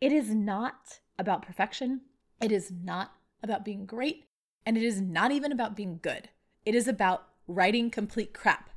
It 0.00 0.12
is 0.12 0.34
not 0.34 1.00
about 1.18 1.42
perfection. 1.42 2.02
It 2.40 2.52
is 2.52 2.70
not 2.70 3.12
about 3.42 3.64
being 3.64 3.84
great. 3.84 4.24
And 4.64 4.76
it 4.76 4.82
is 4.82 5.00
not 5.00 5.30
even 5.30 5.52
about 5.52 5.76
being 5.76 5.98
good. 6.02 6.28
It 6.64 6.74
is 6.74 6.88
about 6.88 7.28
writing 7.46 7.90
complete 7.90 8.32
crap 8.32 8.70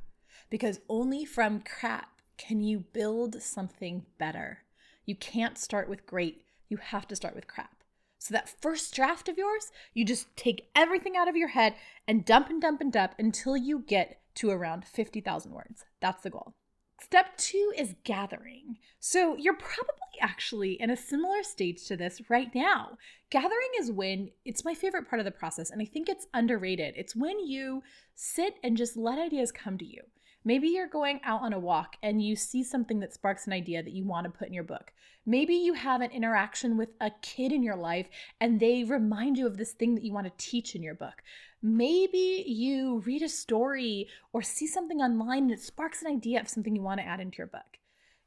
because 0.52 0.80
only 0.86 1.24
from 1.24 1.62
crap 1.62 2.20
can 2.36 2.60
you 2.60 2.80
build 2.92 3.40
something 3.40 4.04
better. 4.18 4.58
You 5.06 5.16
can't 5.16 5.56
start 5.56 5.88
with 5.88 6.04
great, 6.04 6.44
you 6.68 6.76
have 6.76 7.08
to 7.08 7.16
start 7.16 7.34
with 7.34 7.48
crap. 7.48 7.82
So, 8.18 8.34
that 8.34 8.50
first 8.60 8.94
draft 8.94 9.30
of 9.30 9.38
yours, 9.38 9.72
you 9.94 10.04
just 10.04 10.36
take 10.36 10.68
everything 10.76 11.16
out 11.16 11.26
of 11.26 11.36
your 11.36 11.48
head 11.48 11.74
and 12.06 12.26
dump 12.26 12.50
and 12.50 12.60
dump 12.60 12.82
and 12.82 12.92
dump 12.92 13.14
until 13.18 13.56
you 13.56 13.78
get 13.78 14.20
to 14.34 14.50
around 14.50 14.84
50,000 14.84 15.52
words. 15.52 15.86
That's 16.00 16.22
the 16.22 16.28
goal. 16.28 16.52
Step 17.00 17.34
two 17.38 17.72
is 17.74 17.94
gathering. 18.04 18.76
So 19.00 19.34
you're 19.36 19.54
probably 19.54 20.20
actually 20.20 20.74
in 20.74 20.90
a 20.90 20.96
similar 20.98 21.42
stage 21.42 21.86
to 21.86 21.96
this 21.96 22.20
right 22.28 22.54
now. 22.54 22.98
Gathering 23.30 23.70
is 23.80 23.90
when 23.90 24.30
it's 24.44 24.66
my 24.66 24.74
favorite 24.74 25.08
part 25.08 25.18
of 25.18 25.24
the 25.24 25.30
process, 25.30 25.70
and 25.70 25.80
I 25.80 25.86
think 25.86 26.10
it's 26.10 26.26
underrated. 26.34 26.92
It's 26.98 27.16
when 27.16 27.40
you 27.40 27.82
sit 28.14 28.56
and 28.62 28.76
just 28.76 28.98
let 28.98 29.18
ideas 29.18 29.50
come 29.50 29.78
to 29.78 29.86
you. 29.86 30.02
Maybe 30.44 30.68
you're 30.68 30.88
going 30.88 31.20
out 31.22 31.42
on 31.42 31.52
a 31.52 31.58
walk 31.58 31.96
and 32.02 32.20
you 32.20 32.34
see 32.34 32.64
something 32.64 32.98
that 33.00 33.14
sparks 33.14 33.46
an 33.46 33.52
idea 33.52 33.82
that 33.82 33.92
you 33.92 34.04
want 34.04 34.24
to 34.24 34.30
put 34.30 34.48
in 34.48 34.54
your 34.54 34.64
book. 34.64 34.92
Maybe 35.24 35.54
you 35.54 35.74
have 35.74 36.00
an 36.00 36.10
interaction 36.10 36.76
with 36.76 36.88
a 37.00 37.12
kid 37.22 37.52
in 37.52 37.62
your 37.62 37.76
life 37.76 38.08
and 38.40 38.58
they 38.58 38.82
remind 38.82 39.38
you 39.38 39.46
of 39.46 39.56
this 39.56 39.72
thing 39.72 39.94
that 39.94 40.02
you 40.02 40.12
want 40.12 40.26
to 40.26 40.32
teach 40.44 40.74
in 40.74 40.82
your 40.82 40.96
book. 40.96 41.22
Maybe 41.62 42.44
you 42.44 43.02
read 43.06 43.22
a 43.22 43.28
story 43.28 44.08
or 44.32 44.42
see 44.42 44.66
something 44.66 45.00
online 45.00 45.44
and 45.44 45.52
it 45.52 45.60
sparks 45.60 46.02
an 46.02 46.10
idea 46.10 46.40
of 46.40 46.48
something 46.48 46.74
you 46.74 46.82
want 46.82 46.98
to 46.98 47.06
add 47.06 47.20
into 47.20 47.38
your 47.38 47.46
book. 47.46 47.78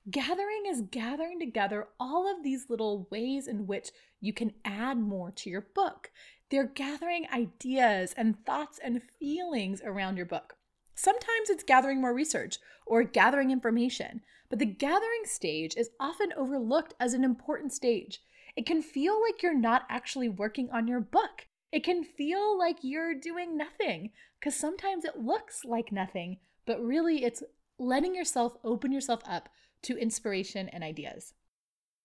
Gathering 0.09 0.63
is 0.67 0.83
gathering 0.89 1.39
together 1.39 1.87
all 1.99 2.31
of 2.31 2.43
these 2.43 2.69
little 2.69 3.07
ways 3.11 3.47
in 3.47 3.67
which 3.67 3.89
you 4.21 4.31
can 4.31 4.53
add 4.63 4.97
more 4.97 5.31
to 5.31 5.49
your 5.49 5.67
book. 5.73 6.11
They're 6.49 6.63
gathering 6.67 7.25
ideas 7.33 8.13
and 8.15 8.45
thoughts 8.45 8.79
and 8.81 9.01
feelings 9.19 9.81
around 9.83 10.15
your 10.15 10.27
book. 10.27 10.55
Sometimes 10.95 11.49
it's 11.49 11.63
gathering 11.63 11.99
more 11.99 12.13
research 12.13 12.57
or 12.85 13.03
gathering 13.03 13.51
information, 13.51 14.21
but 14.49 14.59
the 14.59 14.65
gathering 14.65 15.25
stage 15.25 15.75
is 15.75 15.89
often 15.99 16.31
overlooked 16.37 16.93
as 16.99 17.13
an 17.13 17.23
important 17.23 17.73
stage. 17.73 18.21
It 18.55 18.65
can 18.65 18.81
feel 18.81 19.21
like 19.21 19.43
you're 19.43 19.53
not 19.53 19.85
actually 19.89 20.29
working 20.29 20.69
on 20.71 20.87
your 20.87 21.01
book. 21.01 21.47
It 21.71 21.83
can 21.83 22.05
feel 22.05 22.57
like 22.57 22.77
you're 22.81 23.13
doing 23.13 23.57
nothing 23.57 24.11
because 24.39 24.55
sometimes 24.55 25.03
it 25.03 25.19
looks 25.19 25.65
like 25.65 25.91
nothing, 25.91 26.37
but 26.65 26.81
really 26.81 27.25
it's 27.25 27.43
letting 27.77 28.15
yourself 28.15 28.55
open 28.63 28.93
yourself 28.93 29.21
up 29.27 29.49
to 29.81 29.97
inspiration 29.97 30.69
and 30.69 30.83
ideas. 30.83 31.33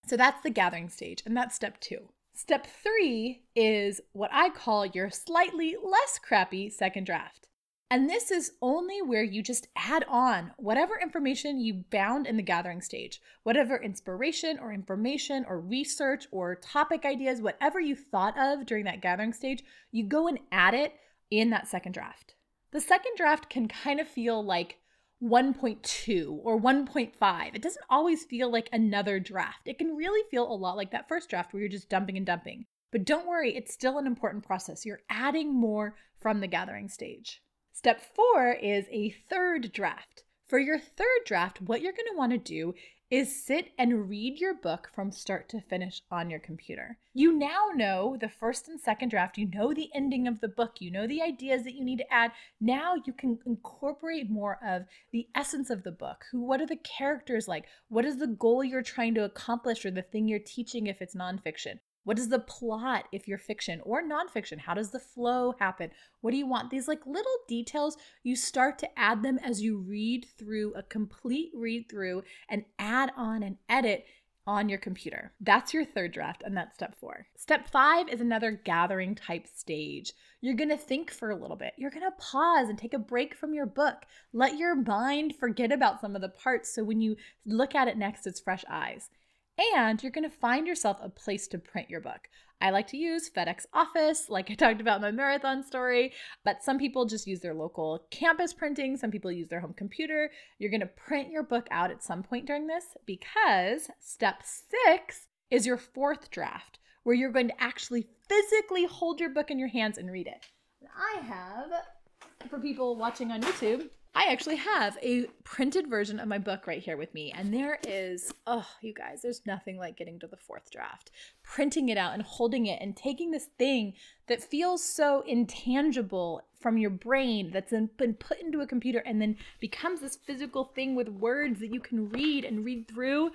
So 0.05 0.17
that's 0.17 0.41
the 0.41 0.49
gathering 0.49 0.89
stage, 0.89 1.23
and 1.25 1.37
that's 1.37 1.55
step 1.55 1.79
two. 1.79 2.09
Step 2.33 2.67
three 2.67 3.43
is 3.55 4.01
what 4.11 4.31
I 4.33 4.49
call 4.49 4.85
your 4.85 5.09
slightly 5.09 5.77
less 5.81 6.19
crappy 6.19 6.69
second 6.69 7.05
draft. 7.05 7.47
And 7.91 8.09
this 8.09 8.31
is 8.31 8.53
only 8.61 9.01
where 9.01 9.21
you 9.21 9.43
just 9.43 9.67
add 9.75 10.05
on 10.07 10.53
whatever 10.55 10.97
information 10.97 11.59
you 11.59 11.83
bound 11.91 12.25
in 12.25 12.37
the 12.37 12.41
gathering 12.41 12.81
stage, 12.81 13.19
whatever 13.43 13.75
inspiration 13.75 14.57
or 14.61 14.71
information 14.71 15.45
or 15.45 15.59
research 15.59 16.25
or 16.31 16.55
topic 16.55 17.03
ideas, 17.03 17.41
whatever 17.41 17.81
you 17.81 17.97
thought 17.97 18.39
of 18.39 18.65
during 18.65 18.85
that 18.85 19.01
gathering 19.01 19.33
stage, 19.33 19.61
you 19.91 20.05
go 20.05 20.29
and 20.29 20.39
add 20.53 20.73
it 20.73 20.93
in 21.29 21.49
that 21.49 21.67
second 21.67 21.91
draft. 21.91 22.35
The 22.71 22.79
second 22.79 23.11
draft 23.17 23.49
can 23.49 23.67
kind 23.67 23.99
of 23.99 24.07
feel 24.07 24.41
like 24.41 24.77
1.2 25.21 26.39
or 26.43 26.61
1.5. 26.61 27.55
It 27.55 27.61
doesn't 27.61 27.85
always 27.89 28.23
feel 28.23 28.49
like 28.49 28.69
another 28.71 29.19
draft. 29.19 29.67
It 29.67 29.77
can 29.77 29.97
really 29.97 30.25
feel 30.31 30.49
a 30.49 30.55
lot 30.55 30.77
like 30.77 30.91
that 30.91 31.09
first 31.09 31.29
draft 31.29 31.51
where 31.51 31.59
you're 31.59 31.67
just 31.67 31.89
dumping 31.89 32.15
and 32.15 32.25
dumping. 32.25 32.67
But 32.93 33.03
don't 33.03 33.27
worry, 33.27 33.53
it's 33.53 33.73
still 33.73 33.97
an 33.97 34.07
important 34.07 34.45
process. 34.45 34.85
You're 34.85 35.01
adding 35.09 35.53
more 35.53 35.97
from 36.21 36.39
the 36.39 36.47
gathering 36.47 36.87
stage. 36.87 37.41
Step 37.73 38.01
four 38.01 38.51
is 38.51 38.85
a 38.91 39.09
third 39.09 39.71
draft. 39.71 40.23
For 40.45 40.59
your 40.59 40.77
third 40.77 41.21
draft, 41.25 41.61
what 41.61 41.81
you're 41.81 41.93
going 41.93 42.09
to 42.11 42.17
want 42.17 42.33
to 42.33 42.37
do 42.37 42.73
is 43.09 43.43
sit 43.43 43.71
and 43.77 44.09
read 44.09 44.39
your 44.39 44.53
book 44.53 44.89
from 44.93 45.11
start 45.11 45.49
to 45.49 45.61
finish 45.61 46.01
on 46.11 46.29
your 46.29 46.39
computer. 46.39 46.97
You 47.13 47.31
now 47.31 47.69
know 47.73 48.17
the 48.19 48.29
first 48.29 48.67
and 48.67 48.79
second 48.79 49.09
draft, 49.09 49.37
you 49.37 49.47
know 49.47 49.73
the 49.73 49.89
ending 49.95 50.27
of 50.27 50.41
the 50.41 50.47
book, 50.47 50.75
you 50.79 50.91
know 50.91 51.07
the 51.07 51.21
ideas 51.21 51.63
that 51.63 51.75
you 51.75 51.83
need 51.83 51.99
to 51.99 52.13
add. 52.13 52.31
Now 52.59 52.95
you 53.05 53.13
can 53.13 53.39
incorporate 53.45 54.29
more 54.29 54.59
of 54.63 54.83
the 55.11 55.27
essence 55.33 55.69
of 55.69 55.83
the 55.83 55.91
book. 55.91 56.25
Who 56.31 56.41
what 56.41 56.61
are 56.61 56.67
the 56.67 56.77
characters 56.77 57.47
like? 57.47 57.65
What 57.87 58.05
is 58.05 58.17
the 58.17 58.27
goal 58.27 58.63
you're 58.63 58.81
trying 58.81 59.15
to 59.15 59.23
accomplish 59.23 59.85
or 59.85 59.91
the 59.91 60.01
thing 60.01 60.27
you're 60.27 60.39
teaching 60.39 60.87
if 60.87 61.01
it's 61.01 61.15
nonfiction? 61.15 61.79
What 62.03 62.17
is 62.17 62.29
the 62.29 62.39
plot 62.39 63.07
if 63.11 63.27
you're 63.27 63.37
fiction 63.37 63.81
or 63.83 64.01
nonfiction? 64.01 64.59
How 64.59 64.73
does 64.73 64.89
the 64.89 64.99
flow 64.99 65.53
happen? 65.59 65.91
What 66.21 66.31
do 66.31 66.37
you 66.37 66.47
want? 66.47 66.71
These 66.71 66.87
like 66.87 67.05
little 67.05 67.37
details, 67.47 67.97
you 68.23 68.35
start 68.35 68.79
to 68.79 68.99
add 68.99 69.21
them 69.21 69.37
as 69.43 69.61
you 69.61 69.77
read 69.77 70.25
through 70.37 70.73
a 70.73 70.83
complete 70.83 71.51
read 71.53 71.89
through 71.89 72.23
and 72.49 72.65
add 72.79 73.11
on 73.15 73.43
and 73.43 73.57
edit 73.69 74.05
on 74.47 74.69
your 74.69 74.79
computer. 74.79 75.31
That's 75.39 75.73
your 75.73 75.85
third 75.85 76.11
draft, 76.11 76.41
and 76.43 76.57
that's 76.57 76.73
step 76.73 76.95
four. 76.99 77.27
Step 77.37 77.69
five 77.69 78.09
is 78.09 78.21
another 78.21 78.51
gathering 78.51 79.13
type 79.13 79.45
stage. 79.47 80.13
You're 80.41 80.55
gonna 80.55 80.77
think 80.77 81.11
for 81.11 81.29
a 81.29 81.35
little 81.35 81.55
bit. 81.55 81.73
You're 81.77 81.91
gonna 81.91 82.11
pause 82.17 82.67
and 82.67 82.77
take 82.77 82.95
a 82.95 82.99
break 82.99 83.35
from 83.35 83.53
your 83.53 83.67
book. 83.67 84.05
Let 84.33 84.57
your 84.57 84.75
mind 84.75 85.35
forget 85.35 85.71
about 85.71 86.01
some 86.01 86.15
of 86.15 86.21
the 86.21 86.29
parts 86.29 86.73
so 86.73 86.83
when 86.83 87.01
you 87.01 87.17
look 87.45 87.75
at 87.75 87.87
it 87.87 87.97
next, 87.97 88.25
it's 88.25 88.39
fresh 88.39 88.65
eyes. 88.67 89.09
And 89.57 90.01
you're 90.01 90.11
going 90.11 90.29
to 90.29 90.35
find 90.35 90.67
yourself 90.67 90.97
a 91.01 91.09
place 91.09 91.47
to 91.49 91.57
print 91.57 91.89
your 91.89 92.01
book. 92.01 92.27
I 92.61 92.69
like 92.69 92.87
to 92.87 92.97
use 92.97 93.29
FedEx 93.29 93.65
Office, 93.73 94.29
like 94.29 94.51
I 94.51 94.53
talked 94.55 94.81
about 94.81 94.97
in 94.97 95.01
my 95.01 95.11
marathon 95.11 95.63
story, 95.63 96.13
but 96.45 96.63
some 96.63 96.77
people 96.77 97.05
just 97.05 97.27
use 97.27 97.39
their 97.39 97.55
local 97.55 98.05
campus 98.11 98.53
printing. 98.53 98.97
Some 98.97 99.11
people 99.11 99.31
use 99.31 99.49
their 99.49 99.59
home 99.59 99.73
computer. 99.73 100.31
You're 100.59 100.69
going 100.69 100.81
to 100.81 100.87
print 100.87 101.31
your 101.31 101.43
book 101.43 101.67
out 101.71 101.91
at 101.91 102.03
some 102.03 102.23
point 102.23 102.45
during 102.45 102.67
this 102.67 102.85
because 103.05 103.89
step 103.99 104.43
six 104.43 105.27
is 105.49 105.65
your 105.65 105.77
fourth 105.77 106.29
draft, 106.29 106.79
where 107.03 107.15
you're 107.15 107.31
going 107.31 107.47
to 107.47 107.63
actually 107.63 108.07
physically 108.29 108.85
hold 108.85 109.19
your 109.19 109.29
book 109.29 109.49
in 109.49 109.59
your 109.59 109.67
hands 109.67 109.97
and 109.97 110.11
read 110.11 110.27
it. 110.27 110.45
And 110.79 110.89
I 110.95 111.25
have, 111.25 112.49
for 112.49 112.59
people 112.59 112.95
watching 112.95 113.31
on 113.31 113.41
YouTube, 113.41 113.89
I 114.13 114.25
actually 114.25 114.57
have 114.57 114.97
a 115.01 115.27
printed 115.45 115.87
version 115.87 116.19
of 116.19 116.27
my 116.27 116.37
book 116.37 116.67
right 116.67 116.81
here 116.81 116.97
with 116.97 117.13
me. 117.13 117.31
And 117.35 117.53
there 117.53 117.79
is, 117.87 118.33
oh, 118.45 118.67
you 118.81 118.93
guys, 118.93 119.21
there's 119.21 119.45
nothing 119.45 119.77
like 119.77 119.95
getting 119.95 120.19
to 120.19 120.27
the 120.27 120.35
fourth 120.35 120.69
draft, 120.69 121.11
printing 121.43 121.87
it 121.87 121.97
out 121.97 122.13
and 122.13 122.21
holding 122.21 122.65
it 122.65 122.81
and 122.81 122.95
taking 122.95 123.31
this 123.31 123.47
thing 123.57 123.93
that 124.27 124.43
feels 124.43 124.83
so 124.83 125.23
intangible 125.25 126.41
from 126.59 126.77
your 126.77 126.89
brain 126.89 127.51
that's 127.53 127.71
been 127.71 128.13
put 128.15 128.41
into 128.41 128.59
a 128.59 128.67
computer 128.67 128.99
and 128.99 129.21
then 129.21 129.37
becomes 129.61 130.01
this 130.01 130.17
physical 130.17 130.65
thing 130.65 130.93
with 130.93 131.07
words 131.07 131.61
that 131.61 131.73
you 131.73 131.79
can 131.79 132.09
read 132.09 132.43
and 132.43 132.65
read 132.65 132.89
through. 132.89 133.31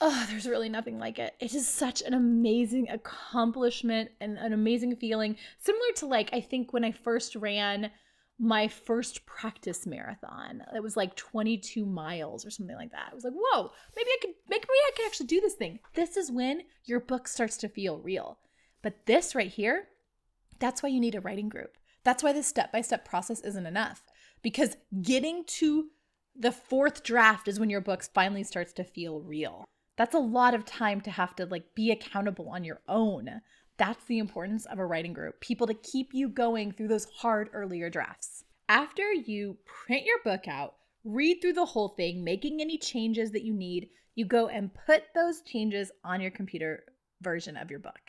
Oh, 0.00 0.26
there's 0.30 0.48
really 0.48 0.68
nothing 0.70 0.98
like 0.98 1.18
it. 1.18 1.34
It 1.38 1.54
is 1.54 1.68
such 1.68 2.02
an 2.02 2.14
amazing 2.14 2.88
accomplishment 2.88 4.10
and 4.20 4.38
an 4.38 4.52
amazing 4.52 4.96
feeling. 4.96 5.36
Similar 5.58 5.92
to, 5.96 6.06
like, 6.06 6.30
I 6.32 6.40
think 6.40 6.72
when 6.72 6.84
I 6.84 6.92
first 6.92 7.36
ran 7.36 7.90
my 8.38 8.68
first 8.68 9.24
practice 9.24 9.86
marathon. 9.86 10.62
It 10.74 10.82
was 10.82 10.96
like 10.96 11.16
22 11.16 11.86
miles 11.86 12.44
or 12.44 12.50
something 12.50 12.76
like 12.76 12.92
that. 12.92 13.08
I 13.10 13.14
was 13.14 13.24
like, 13.24 13.32
whoa, 13.34 13.70
maybe 13.96 14.10
I 14.10 14.18
could 14.20 14.34
maybe 14.48 14.64
I 14.68 14.90
could 14.96 15.06
actually 15.06 15.26
do 15.26 15.40
this 15.40 15.54
thing. 15.54 15.78
This 15.94 16.16
is 16.16 16.30
when 16.30 16.62
your 16.84 17.00
book 17.00 17.28
starts 17.28 17.56
to 17.58 17.68
feel 17.68 17.98
real. 17.98 18.38
But 18.82 19.06
this 19.06 19.34
right 19.34 19.50
here, 19.50 19.88
that's 20.58 20.82
why 20.82 20.90
you 20.90 21.00
need 21.00 21.14
a 21.14 21.20
writing 21.20 21.48
group. 21.48 21.76
That's 22.04 22.22
why 22.22 22.32
this 22.32 22.46
step-by-step 22.46 23.04
process 23.04 23.40
isn't 23.40 23.66
enough. 23.66 24.04
Because 24.42 24.76
getting 25.02 25.44
to 25.44 25.88
the 26.38 26.52
fourth 26.52 27.02
draft 27.02 27.48
is 27.48 27.58
when 27.58 27.70
your 27.70 27.80
book 27.80 28.04
finally 28.14 28.44
starts 28.44 28.72
to 28.74 28.84
feel 28.84 29.20
real. 29.20 29.64
That's 29.96 30.14
a 30.14 30.20
lot 30.20 30.54
of 30.54 30.64
time 30.66 31.00
to 31.02 31.10
have 31.10 31.34
to 31.36 31.46
like 31.46 31.74
be 31.74 31.90
accountable 31.90 32.50
on 32.50 32.64
your 32.64 32.80
own. 32.86 33.40
That's 33.78 34.04
the 34.04 34.18
importance 34.18 34.64
of 34.66 34.78
a 34.78 34.86
writing 34.86 35.12
group, 35.12 35.40
people 35.40 35.66
to 35.66 35.74
keep 35.74 36.14
you 36.14 36.28
going 36.28 36.72
through 36.72 36.88
those 36.88 37.06
hard 37.16 37.50
earlier 37.52 37.90
drafts. 37.90 38.44
After 38.68 39.12
you 39.12 39.58
print 39.64 40.04
your 40.06 40.18
book 40.24 40.48
out, 40.48 40.74
read 41.04 41.40
through 41.40 41.52
the 41.52 41.66
whole 41.66 41.90
thing, 41.90 42.24
making 42.24 42.60
any 42.60 42.78
changes 42.78 43.30
that 43.32 43.44
you 43.44 43.52
need, 43.52 43.90
you 44.14 44.24
go 44.24 44.48
and 44.48 44.74
put 44.86 45.04
those 45.14 45.42
changes 45.42 45.92
on 46.02 46.20
your 46.20 46.30
computer 46.30 46.84
version 47.20 47.56
of 47.56 47.70
your 47.70 47.78
book. 47.78 48.00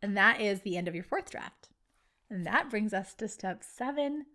And 0.00 0.16
that 0.16 0.40
is 0.40 0.60
the 0.60 0.76
end 0.76 0.86
of 0.86 0.94
your 0.94 1.04
fourth 1.04 1.30
draft. 1.30 1.68
And 2.30 2.46
that 2.46 2.70
brings 2.70 2.94
us 2.94 3.12
to 3.14 3.28
step 3.28 3.62
seven 3.64 4.26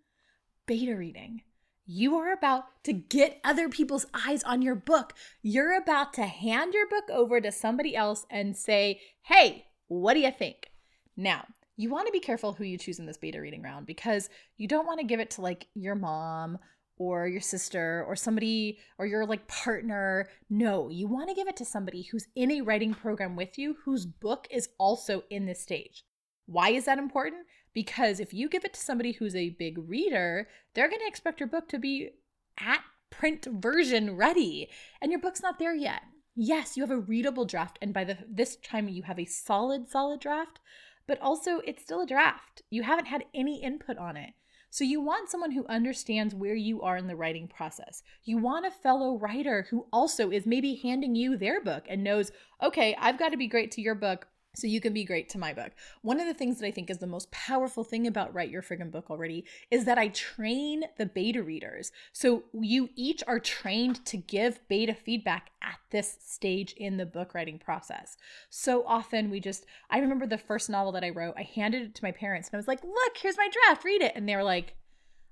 beta 0.66 0.94
reading. 0.94 1.42
You 1.86 2.16
are 2.16 2.32
about 2.32 2.64
to 2.84 2.92
get 2.92 3.40
other 3.44 3.68
people's 3.68 4.06
eyes 4.14 4.42
on 4.42 4.62
your 4.62 4.74
book. 4.74 5.14
You're 5.42 5.76
about 5.76 6.12
to 6.14 6.24
hand 6.24 6.74
your 6.74 6.88
book 6.88 7.10
over 7.10 7.40
to 7.40 7.52
somebody 7.52 7.96
else 7.96 8.26
and 8.30 8.56
say, 8.56 9.00
hey, 9.22 9.66
what 9.88 10.14
do 10.14 10.20
you 10.20 10.30
think? 10.30 10.70
Now, 11.16 11.44
you 11.76 11.90
want 11.90 12.06
to 12.06 12.12
be 12.12 12.20
careful 12.20 12.52
who 12.52 12.64
you 12.64 12.78
choose 12.78 12.98
in 12.98 13.06
this 13.06 13.16
beta 13.16 13.40
reading 13.40 13.62
round 13.62 13.86
because 13.86 14.28
you 14.56 14.68
don't 14.68 14.86
want 14.86 15.00
to 15.00 15.06
give 15.06 15.20
it 15.20 15.30
to 15.32 15.40
like 15.40 15.66
your 15.74 15.94
mom 15.94 16.58
or 16.96 17.26
your 17.26 17.40
sister 17.40 18.04
or 18.06 18.14
somebody 18.14 18.78
or 18.98 19.06
your 19.06 19.26
like 19.26 19.48
partner. 19.48 20.28
No, 20.48 20.88
you 20.88 21.08
want 21.08 21.28
to 21.28 21.34
give 21.34 21.48
it 21.48 21.56
to 21.56 21.64
somebody 21.64 22.02
who's 22.02 22.28
in 22.36 22.52
a 22.52 22.60
writing 22.60 22.94
program 22.94 23.34
with 23.34 23.58
you 23.58 23.76
whose 23.84 24.06
book 24.06 24.46
is 24.50 24.68
also 24.78 25.24
in 25.30 25.46
this 25.46 25.60
stage. 25.60 26.04
Why 26.46 26.70
is 26.70 26.84
that 26.84 26.98
important? 26.98 27.46
Because 27.72 28.20
if 28.20 28.32
you 28.32 28.48
give 28.48 28.64
it 28.64 28.74
to 28.74 28.80
somebody 28.80 29.12
who's 29.12 29.34
a 29.34 29.56
big 29.58 29.78
reader, 29.78 30.48
they're 30.74 30.88
going 30.88 31.00
to 31.00 31.08
expect 31.08 31.40
your 31.40 31.48
book 31.48 31.68
to 31.70 31.78
be 31.78 32.10
at 32.58 32.80
print 33.10 33.46
version 33.50 34.16
ready 34.16 34.68
and 35.00 35.10
your 35.10 35.20
book's 35.20 35.42
not 35.42 35.58
there 35.58 35.74
yet. 35.74 36.02
Yes, 36.36 36.76
you 36.76 36.82
have 36.82 36.90
a 36.90 36.98
readable 36.98 37.44
draft 37.44 37.78
and 37.80 37.94
by 37.94 38.04
the 38.04 38.18
this 38.28 38.56
time 38.56 38.88
you 38.88 39.04
have 39.04 39.18
a 39.18 39.24
solid 39.24 39.88
solid 39.88 40.20
draft, 40.20 40.60
but 41.06 41.20
also 41.20 41.60
it's 41.66 41.82
still 41.82 42.00
a 42.00 42.06
draft. 42.06 42.62
You 42.70 42.82
haven't 42.82 43.06
had 43.06 43.24
any 43.34 43.62
input 43.62 43.98
on 43.98 44.16
it. 44.16 44.30
So 44.70 44.82
you 44.82 45.00
want 45.00 45.28
someone 45.30 45.52
who 45.52 45.64
understands 45.68 46.34
where 46.34 46.56
you 46.56 46.82
are 46.82 46.96
in 46.96 47.06
the 47.06 47.14
writing 47.14 47.46
process. 47.46 48.02
You 48.24 48.38
want 48.38 48.66
a 48.66 48.72
fellow 48.72 49.16
writer 49.16 49.68
who 49.70 49.86
also 49.92 50.30
is 50.30 50.46
maybe 50.46 50.80
handing 50.82 51.14
you 51.14 51.36
their 51.36 51.62
book 51.62 51.84
and 51.88 52.02
knows, 52.02 52.32
okay, 52.60 52.96
I've 52.98 53.18
got 53.18 53.28
to 53.28 53.36
be 53.36 53.46
great 53.46 53.70
to 53.72 53.80
your 53.80 53.94
book 53.94 54.26
so 54.54 54.66
you 54.66 54.80
can 54.80 54.92
be 54.92 55.04
great 55.04 55.28
to 55.30 55.38
my 55.38 55.52
book. 55.52 55.72
One 56.02 56.20
of 56.20 56.26
the 56.26 56.34
things 56.34 56.58
that 56.58 56.66
I 56.66 56.70
think 56.70 56.90
is 56.90 56.98
the 56.98 57.06
most 57.06 57.30
powerful 57.30 57.84
thing 57.84 58.06
about 58.06 58.32
Write 58.34 58.50
Your 58.50 58.62
Friggin' 58.62 58.90
Book 58.90 59.10
already 59.10 59.44
is 59.70 59.84
that 59.84 59.98
I 59.98 60.08
train 60.08 60.84
the 60.96 61.06
beta 61.06 61.42
readers. 61.42 61.92
So 62.12 62.44
you 62.52 62.88
each 62.96 63.22
are 63.26 63.40
trained 63.40 64.04
to 64.06 64.16
give 64.16 64.66
beta 64.68 64.94
feedback 64.94 65.50
at 65.62 65.78
this 65.90 66.18
stage 66.24 66.72
in 66.74 66.96
the 66.96 67.06
book 67.06 67.34
writing 67.34 67.58
process. 67.58 68.16
So 68.50 68.84
often 68.86 69.30
we 69.30 69.40
just, 69.40 69.66
I 69.90 69.98
remember 69.98 70.26
the 70.26 70.38
first 70.38 70.70
novel 70.70 70.92
that 70.92 71.04
I 71.04 71.10
wrote, 71.10 71.34
I 71.36 71.42
handed 71.42 71.82
it 71.82 71.94
to 71.96 72.04
my 72.04 72.12
parents 72.12 72.48
and 72.48 72.54
I 72.54 72.58
was 72.58 72.68
like, 72.68 72.82
look, 72.82 73.16
here's 73.20 73.36
my 73.36 73.48
draft, 73.48 73.84
read 73.84 74.02
it. 74.02 74.12
And 74.14 74.28
they 74.28 74.36
were 74.36 74.42
like, 74.42 74.74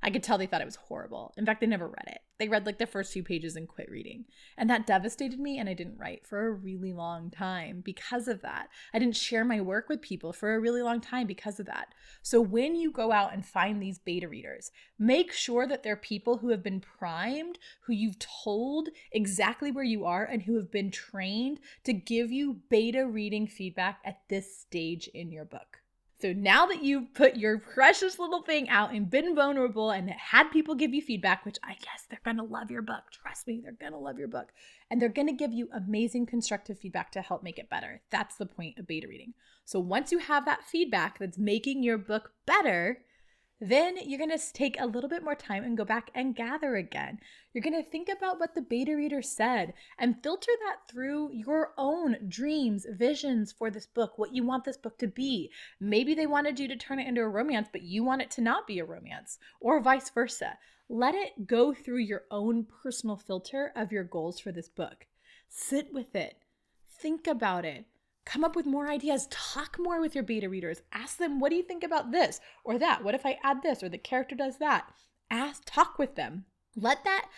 I 0.03 0.11
could 0.11 0.23
tell 0.23 0.37
they 0.37 0.47
thought 0.47 0.61
it 0.61 0.67
was 0.67 0.77
horrible. 0.77 1.33
In 1.37 1.47
fact, 1.47 1.61
they 1.61 1.67
never 1.67 1.87
read 1.87 2.09
it. 2.09 2.19
They 2.39 2.49
read 2.49 2.67
like 2.67 2.79
the 2.79 2.87
first 2.87 3.13
few 3.13 3.23
pages 3.23 3.55
and 3.55 3.69
quit 3.69 3.89
reading. 3.89 4.25
And 4.59 4.69
that 4.69 4.87
devastated 4.87 5.39
me, 5.39 5.59
and 5.59 5.69
I 5.69 5.75
didn't 5.75 5.99
write 5.99 6.27
for 6.27 6.45
a 6.47 6.51
really 6.51 6.93
long 6.93 7.31
time 7.31 7.83
because 7.85 8.27
of 8.27 8.43
that. 8.43 8.69
I 8.93 8.99
didn't 8.99 9.17
share 9.17 9.45
my 9.45 9.61
work 9.61 9.89
with 9.89 10.03
people 10.03 10.33
for 10.33 10.55
a 10.55 10.61
really 10.61 10.83
long 10.83 11.01
time 11.01 11.29
because 11.29 11.61
of 11.61 11.67
that. 11.67 11.95
So 12.23 12.41
when 12.41 12.75
you 12.75 12.91
go 12.91 13.13
out 13.13 13.33
and 13.33 13.47
find 13.47 13.81
these 13.81 14.01
beta 14.01 14.27
readers, 14.29 14.73
make 14.99 15.33
sure 15.33 15.69
that 15.69 15.85
they're 15.85 15.95
people 15.95 16.39
who 16.39 16.49
have 16.49 16.65
been 16.65 16.81
primed, 16.81 17.61
who 17.83 17.93
you've 17.93 18.19
told 18.19 18.89
exactly 19.13 19.71
where 19.71 19.85
you 19.85 20.05
are, 20.05 20.25
and 20.25 20.43
who 20.43 20.57
have 20.57 20.73
been 20.73 20.91
trained 20.91 21.61
to 21.85 21.93
give 21.93 22.33
you 22.33 22.61
beta 22.71 23.07
reading 23.07 23.47
feedback 23.47 24.01
at 24.05 24.23
this 24.29 24.59
stage 24.59 25.09
in 25.15 25.31
your 25.31 25.45
book. 25.45 25.82
So 26.23 26.33
now 26.33 26.67
that 26.67 26.85
you've 26.85 27.13
put 27.15 27.35
your 27.35 27.59
precious 27.59 28.17
little 28.17 28.43
thing 28.43 28.69
out 28.69 28.95
and 28.95 29.11
been 29.11 29.35
vulnerable 29.35 29.91
and 29.91 30.09
had 30.09 30.53
people 30.53 30.77
give 30.77 30.95
you 30.95 31.03
feedback, 31.03 31.45
which 31.45 31.59
I 31.65 31.73
guess 31.73 32.07
they're 32.09 32.21
going 32.25 32.37
to 32.37 32.45
love 32.45 32.71
your 32.71 32.81
book. 32.81 33.03
Trust 33.11 33.49
me, 33.49 33.61
they're 33.61 33.73
going 33.73 33.91
to 33.91 33.99
love 33.99 34.21
your 34.21 34.29
book. 34.29 34.53
And 34.89 35.03
they're 35.03 35.09
going 35.09 35.27
to 35.27 35.33
give 35.33 35.53
you 35.53 35.69
amazing 35.75 36.27
constructive 36.27 36.79
feedback 36.79 37.11
to 37.13 37.23
help 37.23 37.43
make 37.43 37.59
it 37.59 37.69
better. 37.69 38.03
That's 38.11 38.37
the 38.37 38.47
point 38.47 38.79
of 38.79 38.87
beta 38.87 39.09
reading. 39.09 39.35
So 39.65 39.81
once 39.81 40.13
you 40.13 40.19
have 40.19 40.45
that 40.45 40.63
feedback 40.63 41.19
that's 41.19 41.39
making 41.39 41.83
your 41.83 41.99
book 41.99 42.31
better, 42.47 42.99
then 43.65 43.97
you're 44.05 44.19
going 44.19 44.37
to 44.37 44.53
take 44.53 44.81
a 44.81 44.87
little 44.87 45.09
bit 45.09 45.23
more 45.23 45.37
time 45.37 45.63
and 45.63 45.77
go 45.77 45.85
back 45.85 46.11
and 46.17 46.35
gather 46.35 46.75
again. 46.75 47.21
You're 47.53 47.63
going 47.63 47.81
to 47.81 47.89
think 47.89 48.09
about 48.09 48.41
what 48.41 48.57
the 48.57 48.61
beta 48.61 48.97
reader 48.97 49.23
said 49.23 49.75
and 50.01 50.21
filter 50.21 50.51
that 50.65 50.91
through 50.91 51.31
your 51.33 51.73
own 51.79 52.17
dreams, 52.27 52.87
visions 52.91 53.53
for 53.53 53.71
this 53.71 53.87
book, 53.87 54.19
what 54.19 54.35
you 54.35 54.43
want 54.43 54.65
this 54.65 54.77
book 54.77 54.99
to 54.99 55.07
be. 55.07 55.49
Maybe 55.79 56.13
they 56.13 56.27
wanted 56.27 56.59
you 56.59 56.67
to 56.67 56.77
turn 56.77 56.99
it 56.99 57.07
into 57.07 57.21
a 57.21 57.29
romance, 57.29 57.69
but 57.71 57.83
you 57.83 58.03
want 58.03 58.21
it 58.21 58.33
to 58.33 58.41
not 58.41 58.67
be 58.67 58.81
a 58.81 58.85
romance, 58.85 59.39
or 59.61 59.81
vice 59.81 60.11
versa. 60.11 60.59
Let 60.89 61.15
it 61.15 61.47
go 61.47 61.73
through 61.73 61.99
your 61.99 62.25
own 62.33 62.67
personal 62.83 63.17
filter 63.17 63.73
of 63.77 63.93
your 63.93 64.03
goals 64.03 64.41
for 64.41 64.51
this 64.51 64.69
book. 64.69 65.07
Sit 65.49 65.95
with 65.95 66.17
it, 66.17 66.35
think 66.89 67.29
about 67.29 67.65
it, 67.65 67.87
come 68.25 68.45
up 68.45 68.55
with 68.55 68.67
more 68.67 68.89
ideas 68.89 69.27
talk 69.31 69.77
more 69.79 70.01
with 70.01 70.15
your 70.15 70.25
beta 70.25 70.49
readers 70.49 70.83
ask 70.93 71.19
them 71.19 71.41
what 71.41 71.51
do 71.51 71.57
you 71.57 71.63
think 71.63 71.83
about 71.83 72.13
this 72.13 72.41
or 72.65 72.79
that? 72.79 73.03
What 73.03 73.15
if 73.15 73.27
i 73.27 73.39
add 73.43 73.63
this 73.63 73.83
or 73.83 73.89
the 73.89 73.99
character 73.99 74.35
does 74.35 74.59
that? 74.59 74.87
Ask 75.31 75.63
talk 75.67 75.99
with 75.99 76.15
them. 76.15 76.45
Let 76.77 77.05
that 77.05 77.29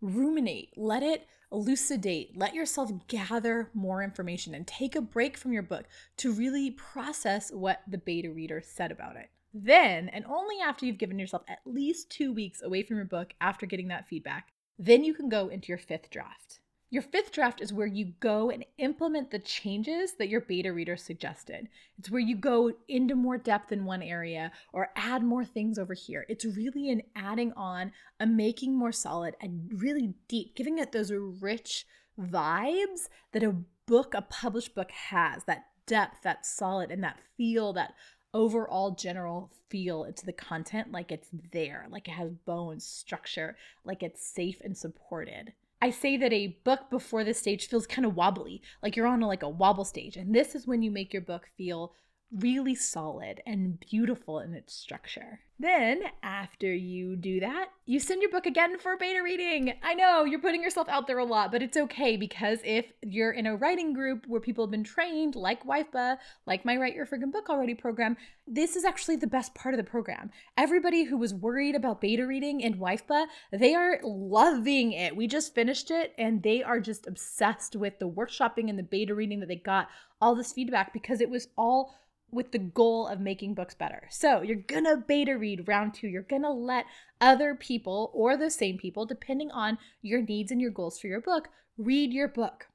ruminate. 0.00 0.70
Let 0.76 1.02
it 1.02 1.26
elucidate. 1.52 2.36
Let 2.36 2.54
yourself 2.54 2.90
gather 3.06 3.70
more 3.74 4.02
information 4.02 4.54
and 4.54 4.66
take 4.66 4.96
a 4.96 5.00
break 5.00 5.36
from 5.36 5.52
your 5.52 5.62
book 5.62 5.84
to 6.18 6.32
really 6.32 6.70
process 6.72 7.50
what 7.52 7.82
the 7.86 7.98
beta 7.98 8.30
reader 8.30 8.60
said 8.64 8.90
about 8.90 9.16
it. 9.16 9.30
Then 9.52 10.08
and 10.08 10.24
only 10.26 10.56
after 10.60 10.84
you've 10.84 10.98
given 10.98 11.18
yourself 11.18 11.44
at 11.48 11.60
least 11.64 12.10
two 12.10 12.32
weeks 12.32 12.60
away 12.60 12.82
from 12.82 12.96
your 12.96 13.06
book 13.06 13.34
after 13.40 13.66
getting 13.66 13.88
that 13.88 14.08
feedback 14.08 14.48
then 14.78 15.04
you 15.04 15.14
can 15.14 15.28
go 15.28 15.48
into 15.48 15.68
your 15.68 15.78
fifth 15.78 16.10
draft 16.10 16.58
your 16.94 17.02
fifth 17.02 17.32
draft 17.32 17.60
is 17.60 17.72
where 17.72 17.88
you 17.88 18.12
go 18.20 18.50
and 18.50 18.64
implement 18.78 19.32
the 19.32 19.40
changes 19.40 20.12
that 20.12 20.28
your 20.28 20.40
beta 20.40 20.72
reader 20.72 20.96
suggested. 20.96 21.68
It's 21.98 22.08
where 22.08 22.20
you 22.20 22.36
go 22.36 22.70
into 22.86 23.16
more 23.16 23.36
depth 23.36 23.72
in 23.72 23.84
one 23.84 24.00
area 24.00 24.52
or 24.72 24.90
add 24.94 25.24
more 25.24 25.44
things 25.44 25.76
over 25.76 25.92
here. 25.92 26.24
It's 26.28 26.44
really 26.44 26.90
an 26.90 27.02
adding 27.16 27.52
on, 27.54 27.90
a 28.20 28.26
making 28.26 28.78
more 28.78 28.92
solid 28.92 29.34
and 29.40 29.72
really 29.74 30.14
deep, 30.28 30.54
giving 30.54 30.78
it 30.78 30.92
those 30.92 31.10
rich 31.10 31.84
vibes 32.16 33.08
that 33.32 33.42
a 33.42 33.56
book, 33.86 34.14
a 34.14 34.22
published 34.22 34.76
book 34.76 34.92
has 34.92 35.42
that 35.46 35.64
depth, 35.86 36.22
that 36.22 36.46
solid, 36.46 36.92
and 36.92 37.02
that 37.02 37.18
feel, 37.36 37.72
that 37.72 37.94
overall 38.32 38.92
general 38.92 39.50
feel 39.68 40.04
into 40.04 40.24
the 40.24 40.32
content 40.32 40.92
like 40.92 41.10
it's 41.10 41.30
there, 41.50 41.88
like 41.90 42.06
it 42.06 42.12
has 42.12 42.30
bones, 42.46 42.86
structure, 42.86 43.56
like 43.84 44.04
it's 44.04 44.24
safe 44.24 44.60
and 44.62 44.78
supported. 44.78 45.54
I 45.84 45.90
say 45.90 46.16
that 46.16 46.32
a 46.32 46.56
book 46.64 46.88
before 46.88 47.24
this 47.24 47.40
stage 47.40 47.68
feels 47.68 47.86
kind 47.86 48.06
of 48.06 48.16
wobbly, 48.16 48.62
like 48.82 48.96
you're 48.96 49.06
on 49.06 49.22
a, 49.22 49.26
like 49.26 49.42
a 49.42 49.48
wobble 49.50 49.84
stage. 49.84 50.16
And 50.16 50.34
this 50.34 50.54
is 50.54 50.66
when 50.66 50.80
you 50.80 50.90
make 50.90 51.12
your 51.12 51.20
book 51.20 51.50
feel 51.58 51.92
really 52.32 52.74
solid 52.74 53.42
and 53.44 53.78
beautiful 53.78 54.38
in 54.38 54.54
its 54.54 54.74
structure. 54.74 55.40
Then, 55.58 56.02
after 56.20 56.74
you 56.74 57.14
do 57.14 57.38
that, 57.38 57.68
you 57.86 58.00
send 58.00 58.22
your 58.22 58.30
book 58.30 58.44
again 58.44 58.76
for 58.76 58.96
beta 58.96 59.22
reading. 59.22 59.74
I 59.84 59.94
know 59.94 60.24
you're 60.24 60.40
putting 60.40 60.62
yourself 60.62 60.88
out 60.88 61.06
there 61.06 61.18
a 61.18 61.24
lot, 61.24 61.52
but 61.52 61.62
it's 61.62 61.76
okay 61.76 62.16
because 62.16 62.58
if 62.64 62.86
you're 63.02 63.30
in 63.30 63.46
a 63.46 63.54
writing 63.54 63.92
group 63.92 64.26
where 64.26 64.40
people 64.40 64.64
have 64.64 64.72
been 64.72 64.82
trained, 64.82 65.36
like 65.36 65.64
WIFBA, 65.64 66.16
like 66.44 66.64
my 66.64 66.76
Write 66.76 66.96
Your 66.96 67.06
Friggin' 67.06 67.30
Book 67.30 67.48
Already 67.48 67.74
program, 67.74 68.16
this 68.48 68.74
is 68.74 68.84
actually 68.84 69.14
the 69.14 69.28
best 69.28 69.54
part 69.54 69.74
of 69.74 69.78
the 69.78 69.88
program. 69.88 70.32
Everybody 70.56 71.04
who 71.04 71.16
was 71.16 71.32
worried 71.32 71.76
about 71.76 72.00
beta 72.00 72.26
reading 72.26 72.60
in 72.60 72.80
WIFBA, 72.80 73.26
they 73.52 73.76
are 73.76 74.00
loving 74.02 74.90
it. 74.90 75.14
We 75.14 75.28
just 75.28 75.54
finished 75.54 75.92
it 75.92 76.14
and 76.18 76.42
they 76.42 76.64
are 76.64 76.80
just 76.80 77.06
obsessed 77.06 77.76
with 77.76 78.00
the 78.00 78.10
workshopping 78.10 78.68
and 78.68 78.78
the 78.78 78.82
beta 78.82 79.14
reading 79.14 79.38
that 79.38 79.46
they 79.46 79.56
got 79.56 79.88
all 80.20 80.34
this 80.34 80.52
feedback 80.52 80.92
because 80.92 81.20
it 81.20 81.30
was 81.30 81.46
all 81.56 81.94
with 82.34 82.52
the 82.52 82.58
goal 82.58 83.06
of 83.06 83.20
making 83.20 83.54
books 83.54 83.74
better. 83.74 84.08
So 84.10 84.42
you're 84.42 84.56
gonna 84.56 84.96
beta 84.96 85.38
read 85.38 85.68
round 85.68 85.94
two. 85.94 86.08
You're 86.08 86.22
gonna 86.22 86.52
let 86.52 86.86
other 87.20 87.54
people 87.54 88.10
or 88.12 88.36
the 88.36 88.50
same 88.50 88.76
people, 88.78 89.06
depending 89.06 89.50
on 89.50 89.78
your 90.02 90.20
needs 90.20 90.50
and 90.50 90.60
your 90.60 90.70
goals 90.70 90.98
for 90.98 91.06
your 91.06 91.20
book, 91.20 91.48
read 91.78 92.12
your 92.12 92.28
book. 92.28 92.68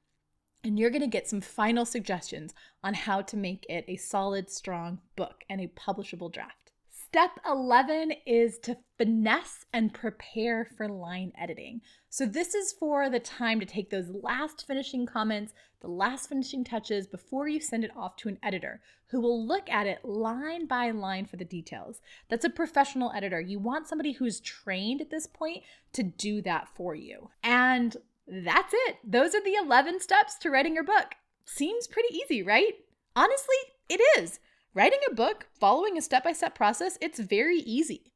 And 0.64 0.78
you're 0.78 0.90
gonna 0.90 1.06
get 1.06 1.28
some 1.28 1.40
final 1.40 1.84
suggestions 1.84 2.54
on 2.82 2.94
how 2.94 3.22
to 3.22 3.36
make 3.36 3.64
it 3.68 3.84
a 3.88 3.96
solid, 3.96 4.50
strong 4.50 5.00
book 5.16 5.44
and 5.48 5.60
a 5.60 5.68
publishable 5.68 6.32
draft. 6.32 6.69
Step 7.12 7.40
11 7.44 8.12
is 8.24 8.56
to 8.60 8.76
finesse 8.96 9.66
and 9.72 9.92
prepare 9.92 10.64
for 10.76 10.88
line 10.88 11.32
editing. 11.36 11.80
So, 12.08 12.24
this 12.24 12.54
is 12.54 12.72
for 12.72 13.10
the 13.10 13.18
time 13.18 13.58
to 13.58 13.66
take 13.66 13.90
those 13.90 14.10
last 14.10 14.64
finishing 14.64 15.06
comments, 15.06 15.52
the 15.80 15.88
last 15.88 16.28
finishing 16.28 16.62
touches 16.62 17.08
before 17.08 17.48
you 17.48 17.58
send 17.58 17.82
it 17.82 17.90
off 17.96 18.14
to 18.18 18.28
an 18.28 18.38
editor 18.44 18.80
who 19.08 19.20
will 19.20 19.44
look 19.44 19.68
at 19.68 19.88
it 19.88 20.04
line 20.04 20.66
by 20.66 20.92
line 20.92 21.26
for 21.26 21.36
the 21.36 21.44
details. 21.44 22.00
That's 22.28 22.44
a 22.44 22.48
professional 22.48 23.10
editor. 23.12 23.40
You 23.40 23.58
want 23.58 23.88
somebody 23.88 24.12
who's 24.12 24.38
trained 24.38 25.00
at 25.00 25.10
this 25.10 25.26
point 25.26 25.64
to 25.94 26.04
do 26.04 26.40
that 26.42 26.68
for 26.76 26.94
you. 26.94 27.30
And 27.42 27.96
that's 28.28 28.72
it. 28.86 28.98
Those 29.02 29.34
are 29.34 29.42
the 29.42 29.56
11 29.56 29.98
steps 29.98 30.38
to 30.38 30.50
writing 30.50 30.76
your 30.76 30.84
book. 30.84 31.16
Seems 31.44 31.88
pretty 31.88 32.14
easy, 32.14 32.44
right? 32.44 32.74
Honestly, 33.16 33.56
it 33.88 34.00
is. 34.16 34.38
Writing 34.72 35.00
a 35.10 35.14
book, 35.14 35.48
following 35.58 35.98
a 35.98 36.02
step 36.02 36.22
by 36.22 36.32
step 36.32 36.54
process, 36.54 36.96
it's 37.00 37.18
very 37.18 37.58
easy. 37.58 38.12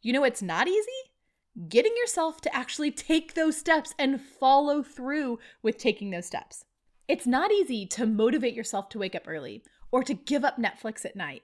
You 0.00 0.12
know, 0.12 0.24
it's 0.24 0.42
not 0.42 0.66
easy? 0.66 0.90
Getting 1.68 1.92
yourself 1.96 2.40
to 2.40 2.54
actually 2.54 2.90
take 2.90 3.34
those 3.34 3.56
steps 3.56 3.94
and 4.00 4.20
follow 4.20 4.82
through 4.82 5.38
with 5.62 5.78
taking 5.78 6.10
those 6.10 6.26
steps. 6.26 6.64
It's 7.06 7.26
not 7.26 7.52
easy 7.52 7.86
to 7.86 8.06
motivate 8.06 8.54
yourself 8.54 8.88
to 8.90 8.98
wake 8.98 9.14
up 9.14 9.28
early 9.28 9.62
or 9.92 10.02
to 10.02 10.14
give 10.14 10.44
up 10.44 10.56
Netflix 10.56 11.04
at 11.04 11.14
night. 11.14 11.42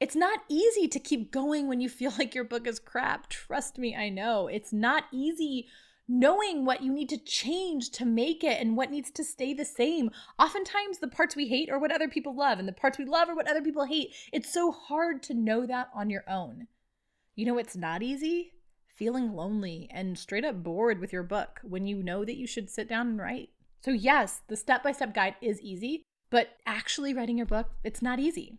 It's 0.00 0.16
not 0.16 0.40
easy 0.50 0.86
to 0.88 1.00
keep 1.00 1.32
going 1.32 1.66
when 1.66 1.80
you 1.80 1.88
feel 1.88 2.12
like 2.18 2.34
your 2.34 2.44
book 2.44 2.66
is 2.66 2.78
crap. 2.78 3.30
Trust 3.30 3.78
me, 3.78 3.96
I 3.96 4.10
know. 4.10 4.48
It's 4.48 4.72
not 4.72 5.04
easy 5.12 5.66
knowing 6.08 6.64
what 6.64 6.82
you 6.82 6.92
need 6.92 7.08
to 7.10 7.18
change 7.18 7.90
to 7.90 8.06
make 8.06 8.42
it 8.42 8.60
and 8.60 8.76
what 8.76 8.90
needs 8.90 9.10
to 9.10 9.22
stay 9.22 9.52
the 9.52 9.64
same. 9.64 10.10
Oftentimes, 10.38 10.98
the 10.98 11.08
parts 11.08 11.36
we 11.36 11.48
hate 11.48 11.68
are 11.68 11.78
what 11.78 11.92
other 11.92 12.08
people 12.08 12.34
love, 12.34 12.58
and 12.58 12.66
the 12.66 12.72
parts 12.72 12.98
we 12.98 13.04
love 13.04 13.28
are 13.28 13.36
what 13.36 13.48
other 13.48 13.62
people 13.62 13.84
hate. 13.84 14.14
It's 14.32 14.52
so 14.52 14.72
hard 14.72 15.22
to 15.24 15.34
know 15.34 15.66
that 15.66 15.90
on 15.94 16.08
your 16.08 16.24
own. 16.28 16.66
You 17.36 17.46
know, 17.46 17.58
it's 17.58 17.76
not 17.76 18.02
easy 18.02 18.52
feeling 18.98 19.32
lonely 19.32 19.88
and 19.92 20.18
straight 20.18 20.44
up 20.44 20.62
bored 20.64 20.98
with 20.98 21.12
your 21.12 21.22
book 21.22 21.60
when 21.62 21.86
you 21.86 22.02
know 22.02 22.24
that 22.24 22.36
you 22.36 22.48
should 22.48 22.68
sit 22.68 22.88
down 22.88 23.06
and 23.06 23.18
write. 23.18 23.50
So, 23.84 23.92
yes, 23.92 24.42
the 24.48 24.56
step 24.56 24.82
by 24.82 24.90
step 24.90 25.14
guide 25.14 25.36
is 25.40 25.60
easy, 25.60 26.02
but 26.30 26.48
actually 26.66 27.14
writing 27.14 27.38
your 27.38 27.46
book, 27.46 27.68
it's 27.84 28.02
not 28.02 28.18
easy. 28.18 28.58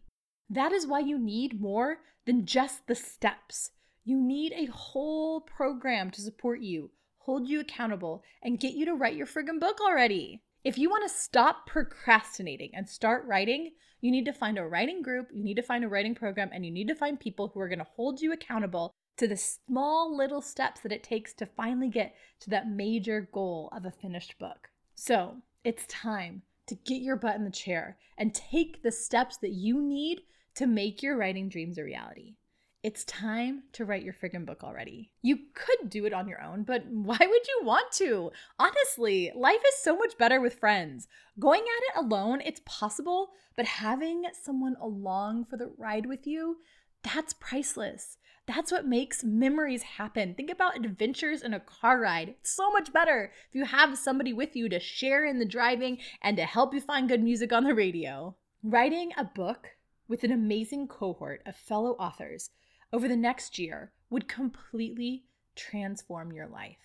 That 0.49 0.71
is 0.71 0.87
why 0.87 0.99
you 0.99 1.19
need 1.19 1.59
more 1.59 1.97
than 2.25 2.45
just 2.45 2.87
the 2.87 2.95
steps. 2.95 3.71
You 4.05 4.21
need 4.21 4.53
a 4.53 4.71
whole 4.71 5.41
program 5.41 6.09
to 6.11 6.21
support 6.21 6.61
you 6.61 6.91
hold 7.29 7.47
you 7.47 7.59
accountable, 7.59 8.23
and 8.41 8.59
get 8.59 8.73
you 8.73 8.85
to 8.85 8.95
write 8.95 9.15
your 9.15 9.27
friggin' 9.27 9.59
book 9.59 9.79
already. 9.79 10.41
If 10.63 10.79
you 10.79 10.89
want 10.89 11.07
to 11.07 11.15
stop 11.15 11.67
procrastinating 11.67 12.71
and 12.73 12.89
start 12.89 13.23
writing, 13.27 13.73
you 14.01 14.09
need 14.09 14.25
to 14.25 14.33
find 14.33 14.57
a 14.57 14.65
writing 14.65 15.03
group, 15.03 15.27
you 15.31 15.43
need 15.43 15.57
to 15.57 15.61
find 15.61 15.83
a 15.83 15.87
writing 15.87 16.15
program, 16.15 16.49
and 16.51 16.65
you 16.65 16.71
need 16.71 16.87
to 16.87 16.95
find 16.95 17.19
people 17.19 17.49
who 17.49 17.59
are 17.59 17.69
going 17.69 17.77
to 17.77 17.85
hold 17.95 18.19
you 18.19 18.33
accountable 18.33 18.95
to 19.17 19.27
the 19.27 19.37
small 19.37 20.17
little 20.17 20.41
steps 20.41 20.81
that 20.81 20.91
it 20.91 21.03
takes 21.03 21.31
to 21.35 21.45
finally 21.45 21.87
get 21.87 22.15
to 22.39 22.49
that 22.49 22.67
major 22.67 23.29
goal 23.31 23.69
of 23.77 23.85
a 23.85 23.91
finished 23.91 24.39
book. 24.39 24.69
So 24.95 25.35
it's 25.63 25.85
time 25.85 26.41
to 26.65 26.73
get 26.73 27.03
your 27.03 27.15
butt 27.15 27.35
in 27.35 27.43
the 27.43 27.51
chair 27.51 27.99
and 28.17 28.33
take 28.33 28.81
the 28.81 28.91
steps 28.91 29.37
that 29.37 29.51
you 29.51 29.79
need 29.79 30.21
to 30.55 30.65
make 30.65 31.03
your 31.03 31.15
writing 31.15 31.47
dreams 31.47 31.77
a 31.77 31.83
reality. 31.83 32.37
It's 32.81 33.03
time 33.03 33.63
to 33.73 33.83
write 33.83 34.03
your 34.03 34.13
friggin' 34.13 34.45
book 34.45 34.63
already. 34.63 35.11
You 35.21 35.37
could 35.53 35.89
do 35.89 36.05
it 36.05 36.13
on 36.13 36.29
your 36.29 36.41
own, 36.41 36.63
but 36.63 36.85
why 36.89 37.17
would 37.19 37.47
you 37.47 37.59
want 37.63 37.91
to? 37.93 38.31
Honestly, 38.57 39.33
life 39.35 39.59
is 39.67 39.83
so 39.83 39.97
much 39.97 40.17
better 40.17 40.39
with 40.39 40.59
friends. 40.59 41.09
Going 41.37 41.59
at 41.59 42.01
it 42.01 42.05
alone, 42.05 42.39
it's 42.39 42.61
possible, 42.65 43.31
but 43.57 43.65
having 43.65 44.23
someone 44.41 44.77
along 44.81 45.47
for 45.49 45.57
the 45.57 45.73
ride 45.77 46.05
with 46.05 46.25
you, 46.25 46.59
that's 47.03 47.33
priceless. 47.33 48.17
That's 48.47 48.71
what 48.71 48.87
makes 48.87 49.25
memories 49.25 49.83
happen. 49.83 50.33
Think 50.33 50.49
about 50.49 50.77
adventures 50.77 51.41
in 51.41 51.53
a 51.53 51.59
car 51.59 51.99
ride. 51.99 52.29
It's 52.29 52.51
so 52.51 52.71
much 52.71 52.93
better 52.93 53.33
if 53.49 53.55
you 53.55 53.65
have 53.65 53.97
somebody 53.97 54.31
with 54.31 54.55
you 54.55 54.69
to 54.69 54.79
share 54.79 55.25
in 55.25 55.37
the 55.37 55.45
driving 55.45 55.97
and 56.21 56.37
to 56.37 56.45
help 56.45 56.73
you 56.73 56.79
find 56.79 57.09
good 57.09 57.23
music 57.23 57.51
on 57.51 57.65
the 57.65 57.75
radio. 57.75 58.37
Writing 58.63 59.11
a 59.17 59.25
book 59.25 59.71
with 60.07 60.23
an 60.23 60.31
amazing 60.31 60.87
cohort 60.87 61.41
of 61.45 61.57
fellow 61.57 61.91
authors 61.99 62.51
over 62.91 63.07
the 63.07 63.15
next 63.15 63.59
year 63.59 63.91
would 64.09 64.27
completely 64.27 65.23
transform 65.55 66.31
your 66.31 66.47
life. 66.47 66.77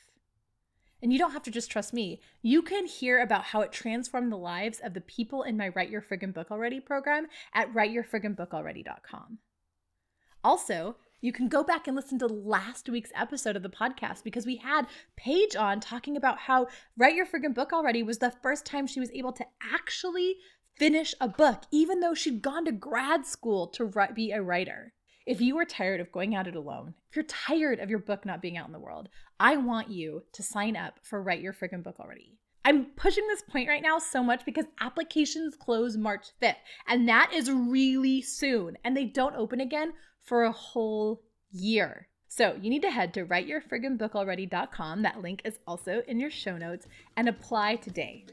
And 1.02 1.12
you 1.12 1.18
don't 1.18 1.32
have 1.32 1.42
to 1.42 1.50
just 1.50 1.70
trust 1.70 1.92
me. 1.92 2.20
You 2.40 2.62
can 2.62 2.86
hear 2.86 3.20
about 3.20 3.44
how 3.44 3.60
it 3.60 3.72
transformed 3.72 4.32
the 4.32 4.36
lives 4.36 4.80
of 4.80 4.94
the 4.94 5.02
people 5.02 5.42
in 5.42 5.56
my 5.56 5.68
Write 5.68 5.90
Your 5.90 6.00
Friggin' 6.00 6.32
Book 6.32 6.50
Already 6.50 6.80
program 6.80 7.26
at 7.52 7.72
writeyourfrigginbookalready.com. 7.74 9.38
Also, 10.42 10.96
you 11.20 11.32
can 11.32 11.48
go 11.48 11.62
back 11.62 11.86
and 11.86 11.96
listen 11.96 12.18
to 12.18 12.26
last 12.26 12.88
week's 12.88 13.12
episode 13.14 13.56
of 13.56 13.62
the 13.62 13.68
podcast 13.68 14.24
because 14.24 14.46
we 14.46 14.56
had 14.56 14.86
Paige 15.16 15.56
on 15.56 15.80
talking 15.80 16.16
about 16.16 16.38
how 16.38 16.68
Write 16.96 17.14
Your 17.14 17.26
Friggin' 17.26 17.54
Book 17.54 17.72
Already 17.72 18.02
was 18.02 18.18
the 18.18 18.34
first 18.42 18.66
time 18.66 18.86
she 18.86 19.00
was 19.00 19.10
able 19.12 19.32
to 19.32 19.46
actually 19.72 20.36
finish 20.78 21.14
a 21.20 21.28
book, 21.28 21.62
even 21.70 22.00
though 22.00 22.14
she'd 22.14 22.42
gone 22.42 22.64
to 22.64 22.72
grad 22.72 23.26
school 23.26 23.66
to 23.68 23.90
be 24.14 24.32
a 24.32 24.42
writer. 24.42 24.92
If 25.26 25.40
you 25.40 25.56
are 25.56 25.64
tired 25.64 26.00
of 26.00 26.12
going 26.12 26.34
at 26.34 26.46
it 26.46 26.54
alone, 26.54 26.92
if 27.08 27.16
you're 27.16 27.24
tired 27.24 27.80
of 27.80 27.88
your 27.88 27.98
book 27.98 28.26
not 28.26 28.42
being 28.42 28.58
out 28.58 28.66
in 28.66 28.74
the 28.74 28.78
world, 28.78 29.08
I 29.40 29.56
want 29.56 29.88
you 29.88 30.22
to 30.34 30.42
sign 30.42 30.76
up 30.76 31.00
for 31.02 31.22
Write 31.22 31.40
Your 31.40 31.54
Friggin' 31.54 31.82
Book 31.82 31.98
Already. 31.98 32.37
I'm 32.62 32.87
pushing 32.96 33.26
this 33.26 33.40
point 33.40 33.66
right 33.66 33.82
now 33.82 33.98
so 33.98 34.22
much 34.22 34.44
because 34.44 34.66
applications 34.82 35.56
close 35.56 35.96
March 35.96 36.26
5th, 36.42 36.56
and 36.87 37.08
that 37.08 37.30
is 37.32 37.50
really 37.50 38.20
soon, 38.20 38.76
and 38.84 38.94
they 38.94 39.06
don't 39.06 39.34
open 39.34 39.60
again 39.60 39.94
for 40.20 40.44
a 40.44 40.52
whole 40.52 41.22
year. 41.50 42.08
So 42.28 42.58
you 42.60 42.68
need 42.68 42.82
to 42.82 42.90
head 42.90 43.14
to 43.14 43.24
writeyourfrigginbookalready.com. 43.24 45.02
That 45.02 45.22
link 45.22 45.40
is 45.46 45.58
also 45.66 46.02
in 46.06 46.20
your 46.20 46.30
show 46.30 46.58
notes 46.58 46.87
and 47.16 47.30
apply 47.30 47.76
today 47.76 48.26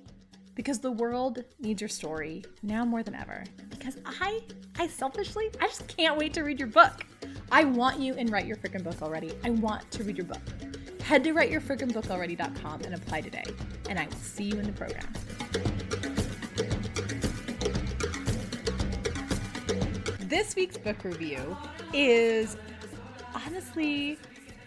because 0.55 0.79
the 0.79 0.91
world 0.91 1.43
needs 1.59 1.81
your 1.81 1.87
story 1.87 2.43
now 2.61 2.83
more 2.85 3.03
than 3.03 3.15
ever. 3.15 3.43
Because 3.69 3.97
I, 4.05 4.41
I 4.77 4.87
selfishly, 4.87 5.49
I 5.59 5.67
just 5.67 5.87
can't 5.87 6.17
wait 6.17 6.33
to 6.33 6.41
read 6.41 6.59
your 6.59 6.67
book. 6.67 7.05
I 7.51 7.63
want 7.63 7.99
you 7.99 8.13
in 8.13 8.27
Write 8.27 8.45
Your 8.45 8.57
Frickin' 8.57 8.83
Book 8.83 9.01
Already. 9.01 9.33
I 9.43 9.49
want 9.49 9.89
to 9.91 10.03
read 10.03 10.17
your 10.17 10.25
book. 10.25 10.41
Head 11.01 11.23
to 11.23 11.33
writeyourfrickinbookalready.com 11.33 12.81
and 12.81 12.93
apply 12.95 13.21
today, 13.21 13.43
and 13.89 13.99
I 13.99 14.05
will 14.05 14.13
see 14.13 14.45
you 14.45 14.59
in 14.59 14.65
the 14.65 14.71
program. 14.71 15.07
This 20.29 20.55
week's 20.55 20.77
book 20.77 21.03
review 21.03 21.57
is 21.93 22.55
honestly 23.33 24.17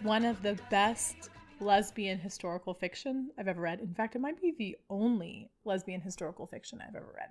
one 0.02 0.24
of 0.24 0.42
the 0.42 0.58
best 0.70 1.30
lesbian 1.64 2.18
historical 2.18 2.74
fiction 2.74 3.30
I've 3.38 3.48
ever 3.48 3.60
read. 3.60 3.80
In 3.80 3.94
fact, 3.94 4.14
it 4.14 4.20
might 4.20 4.40
be 4.40 4.54
the 4.56 4.76
only 4.88 5.50
lesbian 5.64 6.00
historical 6.00 6.46
fiction 6.46 6.80
I've 6.80 6.94
ever 6.94 7.12
read. 7.16 7.30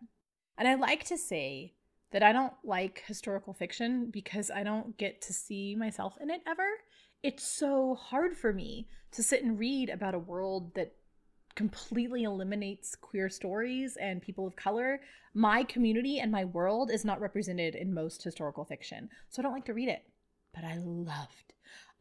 And 0.58 0.68
I 0.68 0.76
like 0.76 1.04
to 1.06 1.18
say 1.18 1.74
that 2.12 2.24
I 2.24 2.32
don't 2.32 2.54
like 2.64 3.04
historical 3.08 3.54
fiction 3.54 4.10
because 4.12 4.52
I 4.52 4.64
don't 4.64 4.98
get 4.98 5.22
to 5.24 5.34
see 5.34 5.76
myself 5.76 6.16
in 6.22 6.30
it 6.30 6.42
ever. 6.48 6.68
It's 7.24 7.44
so 7.44 7.96
hard 7.96 8.38
for 8.38 8.54
me 8.54 8.88
to 9.14 9.24
sit 9.24 9.44
and 9.44 9.58
read 9.58 9.90
about 9.90 10.16
a 10.16 10.20
world 10.20 10.76
that 10.76 10.94
completely 11.56 12.24
eliminates 12.24 12.96
queer 12.96 13.30
stories 13.30 13.98
and 13.98 14.22
people 14.22 14.46
of 14.46 14.56
color. 14.56 15.00
My 15.34 15.64
community 15.64 16.20
and 16.20 16.32
my 16.32 16.46
world 16.46 16.92
is 16.92 17.06
not 17.06 17.22
represented 17.22 17.76
in 17.76 17.94
most 17.94 18.24
historical 18.24 18.66
fiction, 18.66 19.10
so 19.30 19.42
I 19.42 19.44
don't 19.44 19.54
like 19.54 19.66
to 19.66 19.74
read 19.74 19.90
it. 19.90 20.04
But 20.54 20.66
I 20.66 20.78
loved 20.78 21.53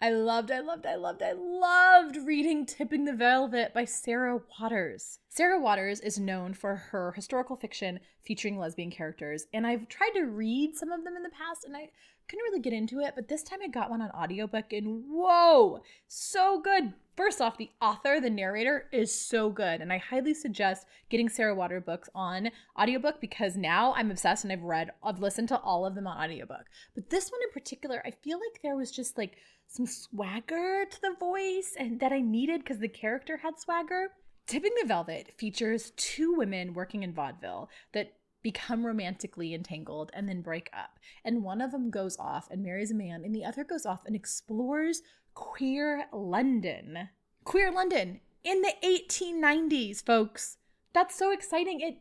I 0.03 0.11
loved, 0.11 0.51
I 0.51 0.59
loved, 0.59 0.85
I 0.85 0.97
loved, 0.97 1.23
I 1.23 1.31
loved 1.31 2.17
reading 2.27 2.67
Tipping 2.67 3.05
the 3.05 3.13
Velvet 3.13 3.73
by 3.73 3.85
Sarah 3.85 4.41
Waters. 4.61 5.21
Sarah 5.29 5.61
Waters 5.61 6.01
is 6.01 6.19
known 6.19 6.55
for 6.55 6.75
her 6.75 7.13
historical 7.13 7.55
fiction 7.55 8.01
featuring 8.25 8.59
lesbian 8.59 8.91
characters, 8.91 9.47
and 9.55 9.65
I've 9.65 9.89
tried 9.89 10.11
to 10.15 10.23
read 10.23 10.75
some 10.75 10.91
of 10.91 11.05
them 11.05 11.15
in 11.15 11.23
the 11.23 11.31
past 11.31 11.63
and 11.65 11.77
I 11.77 11.91
couldn't 12.33 12.45
really 12.45 12.61
get 12.61 12.73
into 12.73 13.01
it, 13.01 13.13
but 13.15 13.29
this 13.29 13.43
time 13.43 13.59
I 13.63 13.69
got 13.69 13.91
one 13.91 14.01
on 14.01 14.11
audiobook 14.13 14.73
and 14.73 15.05
whoa, 15.07 15.83
so 16.09 16.63
good. 16.63 16.95
First 17.15 17.43
off, 17.43 17.59
the 17.59 17.69
author, 17.83 18.21
the 18.21 18.31
narrator 18.31 18.89
is 18.91 19.15
so 19.15 19.51
good, 19.51 19.83
and 19.83 19.93
I 19.93 19.99
highly 19.99 20.33
suggest 20.33 20.87
getting 21.11 21.29
Sarah 21.29 21.55
Water 21.55 21.79
books 21.79 22.09
on 22.15 22.49
audiobook 22.81 23.21
because 23.21 23.55
now 23.55 23.93
I'm 23.93 24.11
obsessed 24.11 24.45
and 24.45 24.53
I've 24.53 24.63
read, 24.63 24.93
I've 25.03 25.21
listened 25.21 25.49
to 25.49 25.61
all 25.61 25.85
of 25.85 25.95
them 25.95 26.07
on 26.07 26.17
audiobook. 26.17 26.65
But 26.95 27.11
this 27.11 27.31
one 27.31 27.43
in 27.43 27.53
particular, 27.53 28.01
I 28.07 28.13
feel 28.13 28.39
like 28.39 28.63
there 28.63 28.77
was 28.77 28.91
just 28.91 29.19
like 29.19 29.37
some 29.67 29.85
swagger 29.85 30.87
to 30.91 31.01
the 31.03 31.15
voice 31.21 31.75
and 31.79 32.01
that 32.01 32.13
I 32.13 32.21
needed 32.21 32.65
because 32.65 32.79
the 32.79 32.89
character 32.89 33.37
had 33.37 33.61
swagger. 33.61 34.09
Tipping 34.47 34.73
the 34.81 34.89
Velvet 34.89 35.35
features 35.37 35.93
two 35.97 36.33
women 36.33 36.73
working 36.73 37.03
in 37.03 37.13
vaudeville 37.13 37.69
that 37.93 38.15
become 38.43 38.85
romantically 38.85 39.55
entangled 39.55 40.11
and 40.15 40.29
then 40.29 40.43
break 40.43 40.71
up. 40.73 40.99
And 41.25 41.43
one 41.43 41.61
of 41.61 41.73
them 41.73 41.91
goes 41.91 42.17
off 42.19 42.49
and 42.51 42.63
marries 42.63 42.91
a 42.91 42.95
man, 42.95 43.25
and 43.25 43.35
the 43.35 43.45
other 43.45 43.65
goes 43.65 43.87
off 43.87 44.05
and 44.07 44.17
explores 44.17 45.03
queer 45.35 46.07
London. 46.13 47.09
Queer 47.45 47.71
London 47.71 48.21
in 48.45 48.63
the 48.63 48.75
1890s, 48.85 50.05
folks. 50.05 50.59
That's 50.93 51.17
so 51.17 51.33
exciting. 51.33 51.81
It 51.81 51.99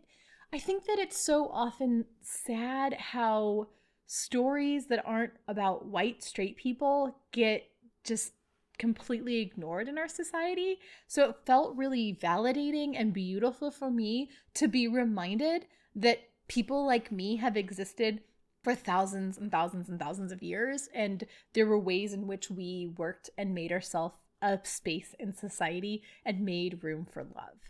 I 0.54 0.60
think 0.60 0.86
that 0.86 0.99
it's 0.99 1.17
so 1.17 1.47
often 1.47 2.06
sad 2.21 2.93
how 2.93 3.69
stories 4.06 4.88
that 4.88 5.01
aren't 5.06 5.32
about 5.47 5.86
white 5.86 6.21
straight 6.21 6.58
people 6.58 7.15
get 7.32 7.69
just 8.04 8.34
completely 8.77 9.39
ignored 9.39 9.88
in 9.88 9.97
our 9.97 10.10
society. 10.10 10.80
So 11.08 11.30
it 11.30 11.38
felt 11.45 11.77
really 11.77 12.17
validating 12.21 12.95
and 12.97 13.13
beautiful 13.13 13.71
for 13.71 13.89
me 13.89 14.30
to 14.56 14.67
be 14.67 14.88
reminded 14.88 15.67
that 15.95 16.31
people 16.51 16.85
like 16.85 17.13
me 17.13 17.37
have 17.37 17.55
existed 17.55 18.19
for 18.61 18.75
thousands 18.75 19.37
and 19.37 19.49
thousands 19.49 19.87
and 19.87 19.97
thousands 19.97 20.33
of 20.33 20.43
years. 20.43 20.89
And 20.93 21.23
there 21.53 21.65
were 21.65 21.79
ways 21.79 22.11
in 22.11 22.27
which 22.27 22.51
we 22.51 22.91
worked 22.97 23.29
and 23.37 23.55
made 23.55 23.71
ourselves 23.71 24.15
a 24.41 24.59
space 24.63 25.15
in 25.17 25.33
society 25.33 26.03
and 26.25 26.41
made 26.41 26.83
room 26.83 27.07
for 27.09 27.23
love. 27.23 27.69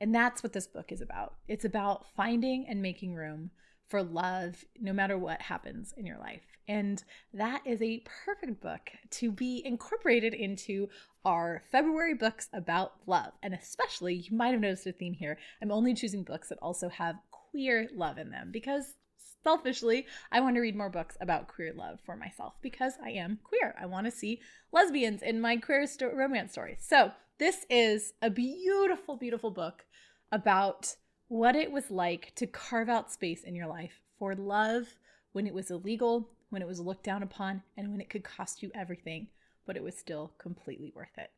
And 0.00 0.14
that's 0.14 0.44
what 0.44 0.52
this 0.52 0.68
book 0.68 0.92
is 0.92 1.00
about. 1.00 1.34
It's 1.48 1.64
about 1.64 2.06
finding 2.14 2.66
and 2.68 2.80
making 2.80 3.14
room 3.16 3.50
for 3.88 4.00
love 4.00 4.64
no 4.80 4.92
matter 4.92 5.18
what 5.18 5.42
happens 5.42 5.92
in 5.96 6.06
your 6.06 6.18
life. 6.18 6.42
And 6.68 7.02
that 7.34 7.62
is 7.66 7.82
a 7.82 8.04
perfect 8.24 8.62
book 8.62 8.90
to 9.10 9.32
be 9.32 9.60
incorporated 9.64 10.34
into 10.34 10.88
our 11.24 11.64
February 11.72 12.14
books 12.14 12.48
about 12.52 12.92
love. 13.06 13.32
And 13.42 13.54
especially, 13.54 14.14
you 14.14 14.36
might 14.36 14.52
have 14.52 14.60
noticed 14.60 14.86
a 14.86 14.92
theme 14.92 15.14
here. 15.14 15.36
I'm 15.60 15.72
only 15.72 15.94
choosing 15.94 16.22
books 16.22 16.48
that 16.50 16.58
also 16.62 16.88
have 16.88 17.16
queer 17.50 17.88
love 17.94 18.18
in 18.18 18.30
them 18.30 18.50
because 18.52 18.94
selfishly, 19.42 20.06
I 20.30 20.40
want 20.40 20.56
to 20.56 20.60
read 20.60 20.76
more 20.76 20.90
books 20.90 21.16
about 21.20 21.48
queer 21.48 21.72
love 21.72 22.00
for 22.04 22.16
myself 22.16 22.54
because 22.62 22.94
I 23.02 23.10
am 23.10 23.38
queer. 23.42 23.74
I 23.80 23.86
want 23.86 24.06
to 24.06 24.10
see 24.10 24.40
lesbians 24.72 25.22
in 25.22 25.40
my 25.40 25.56
queer 25.56 25.86
sto- 25.86 26.14
romance 26.14 26.52
stories. 26.52 26.78
So, 26.80 27.12
this 27.38 27.64
is 27.70 28.12
a 28.20 28.28
beautiful, 28.28 29.16
beautiful 29.16 29.50
book 29.50 29.86
about 30.30 30.94
what 31.28 31.56
it 31.56 31.72
was 31.72 31.90
like 31.90 32.34
to 32.34 32.46
carve 32.46 32.90
out 32.90 33.10
space 33.10 33.44
in 33.44 33.54
your 33.54 33.66
life 33.66 34.02
for 34.18 34.34
love 34.34 34.98
when 35.32 35.46
it 35.46 35.54
was 35.54 35.70
illegal, 35.70 36.28
when 36.50 36.60
it 36.60 36.68
was 36.68 36.80
looked 36.80 37.04
down 37.04 37.22
upon, 37.22 37.62
and 37.78 37.90
when 37.90 38.00
it 38.00 38.10
could 38.10 38.24
cost 38.24 38.62
you 38.62 38.70
everything, 38.74 39.28
but 39.66 39.76
it 39.76 39.82
was 39.82 39.96
still 39.96 40.32
completely 40.38 40.92
worth 40.94 41.16
it. 41.16 41.30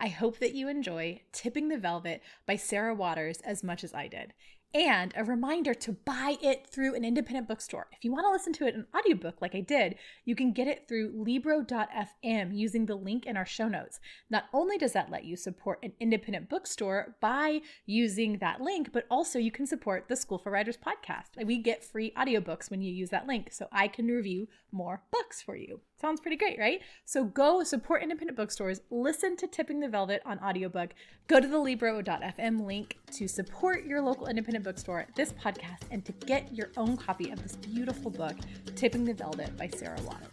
I 0.00 0.08
hope 0.08 0.38
that 0.38 0.54
you 0.54 0.68
enjoy 0.68 1.22
Tipping 1.32 1.68
the 1.68 1.78
Velvet 1.78 2.22
by 2.46 2.56
Sarah 2.56 2.94
Waters 2.94 3.38
as 3.44 3.62
much 3.62 3.84
as 3.84 3.94
I 3.94 4.08
did 4.08 4.32
and 4.74 5.14
a 5.16 5.24
reminder 5.24 5.72
to 5.74 5.92
buy 5.92 6.36
it 6.42 6.66
through 6.66 6.94
an 6.94 7.04
independent 7.04 7.48
bookstore. 7.48 7.88
If 7.92 8.04
you 8.04 8.12
want 8.12 8.26
to 8.26 8.30
listen 8.30 8.52
to 8.54 8.66
it 8.66 8.74
in 8.74 8.86
audiobook 8.96 9.40
like 9.40 9.54
I 9.54 9.60
did, 9.60 9.96
you 10.24 10.34
can 10.34 10.52
get 10.52 10.68
it 10.68 10.86
through 10.86 11.12
Libro.fm 11.14 12.56
using 12.56 12.86
the 12.86 12.94
link 12.94 13.26
in 13.26 13.36
our 13.36 13.46
show 13.46 13.68
notes. 13.68 13.98
Not 14.28 14.44
only 14.52 14.76
does 14.76 14.92
that 14.92 15.10
let 15.10 15.24
you 15.24 15.36
support 15.36 15.78
an 15.82 15.92
independent 16.00 16.48
bookstore 16.48 17.16
by 17.20 17.60
using 17.86 18.38
that 18.38 18.60
link, 18.60 18.92
but 18.92 19.06
also 19.10 19.38
you 19.38 19.50
can 19.50 19.66
support 19.66 20.06
the 20.08 20.16
School 20.16 20.38
for 20.38 20.52
Writers 20.52 20.76
podcast. 20.76 21.44
We 21.44 21.58
get 21.58 21.84
free 21.84 22.12
audiobooks 22.16 22.70
when 22.70 22.82
you 22.82 22.92
use 22.92 23.10
that 23.10 23.26
link, 23.26 23.52
so 23.52 23.68
I 23.72 23.88
can 23.88 24.06
review 24.06 24.48
more 24.70 25.02
books 25.10 25.40
for 25.40 25.56
you. 25.56 25.80
Sounds 26.00 26.20
pretty 26.20 26.36
great, 26.36 26.60
right? 26.60 26.80
So 27.04 27.24
go 27.24 27.64
support 27.64 28.04
independent 28.04 28.36
bookstores, 28.36 28.82
listen 28.88 29.36
to 29.38 29.48
Tipping 29.48 29.80
the 29.80 29.88
Velvet 29.88 30.22
on 30.24 30.38
audiobook, 30.38 30.90
go 31.26 31.40
to 31.40 31.48
the 31.48 31.58
Libro.fm 31.58 32.64
link 32.64 32.96
to 33.14 33.26
support 33.26 33.84
your 33.84 34.00
local 34.00 34.28
independent 34.28 34.64
bookstore, 34.64 35.08
this 35.16 35.32
podcast, 35.32 35.80
and 35.90 36.04
to 36.04 36.12
get 36.12 36.54
your 36.54 36.70
own 36.76 36.96
copy 36.96 37.30
of 37.30 37.42
this 37.42 37.56
beautiful 37.56 38.12
book, 38.12 38.36
Tipping 38.76 39.04
the 39.04 39.14
Velvet 39.14 39.56
by 39.56 39.68
Sarah 39.68 39.98
Waters. 40.02 40.28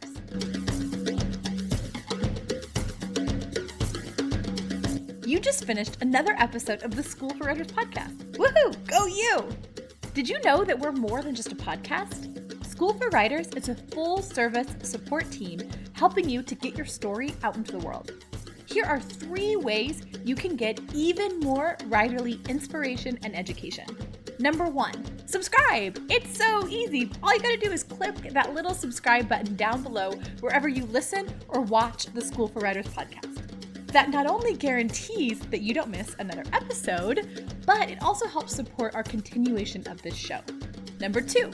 You 5.25 5.39
just 5.39 5.65
finished 5.65 5.97
another 6.01 6.36
episode 6.38 6.84
of 6.84 6.95
the 6.95 7.01
School 7.01 7.32
for 7.32 7.45
Writers 7.45 7.67
podcast. 7.67 8.15
Woohoo! 8.34 8.88
Go 8.88 9.08
you! 9.08 9.49
Did 10.13 10.30
you 10.30 10.39
know 10.43 10.63
that 10.63 10.78
we're 10.78 10.91
more 10.91 11.23
than 11.23 11.34
just 11.34 11.51
a 11.51 11.56
podcast? 11.56 12.35
School 12.76 12.94
for 12.94 13.08
Writers 13.12 13.48
is 13.56 13.70
a 13.70 13.76
full 13.76 14.22
service 14.22 14.68
support 14.84 15.32
team 15.32 15.62
helping 15.94 16.28
you 16.28 16.44
to 16.44 16.56
get 16.56 16.76
your 16.76 16.86
story 16.86 17.34
out 17.42 17.56
into 17.56 17.72
the 17.72 17.78
world. 17.80 18.12
Here 18.66 18.84
are 18.84 19.00
three 19.00 19.56
ways 19.56 20.02
you 20.26 20.36
can 20.36 20.58
get 20.58 20.82
even 20.94 21.40
more 21.40 21.78
writerly 21.84 22.46
inspiration 22.50 23.18
and 23.24 23.34
education. 23.34 23.86
Number 24.40 24.66
one, 24.66 25.06
subscribe. 25.26 25.98
It's 26.10 26.38
so 26.38 26.68
easy. 26.68 27.10
All 27.24 27.34
you 27.34 27.40
gotta 27.40 27.56
do 27.56 27.72
is 27.72 27.82
click 27.82 28.34
that 28.34 28.54
little 28.54 28.74
subscribe 28.74 29.30
button 29.30 29.56
down 29.56 29.82
below 29.82 30.12
wherever 30.42 30.68
you 30.68 30.84
listen 30.88 31.34
or 31.48 31.62
watch 31.62 32.08
the 32.08 32.20
School 32.20 32.50
for 32.50 32.60
Writers 32.60 32.88
podcast. 32.88 33.88
That 33.94 34.10
not 34.10 34.28
only 34.28 34.54
guarantees 34.54 35.40
that 35.40 35.62
you 35.62 35.74
don't 35.74 35.90
miss 35.90 36.14
another 36.20 36.44
episode, 36.52 37.56
but 37.66 37.90
it 37.90 38.02
also 38.02 38.28
helps 38.28 38.54
support 38.54 38.96
our 38.96 39.04
continuation 39.04 39.88
of 39.88 40.02
this 40.02 40.18
show. 40.18 40.42
Number 41.00 41.22
two, 41.22 41.52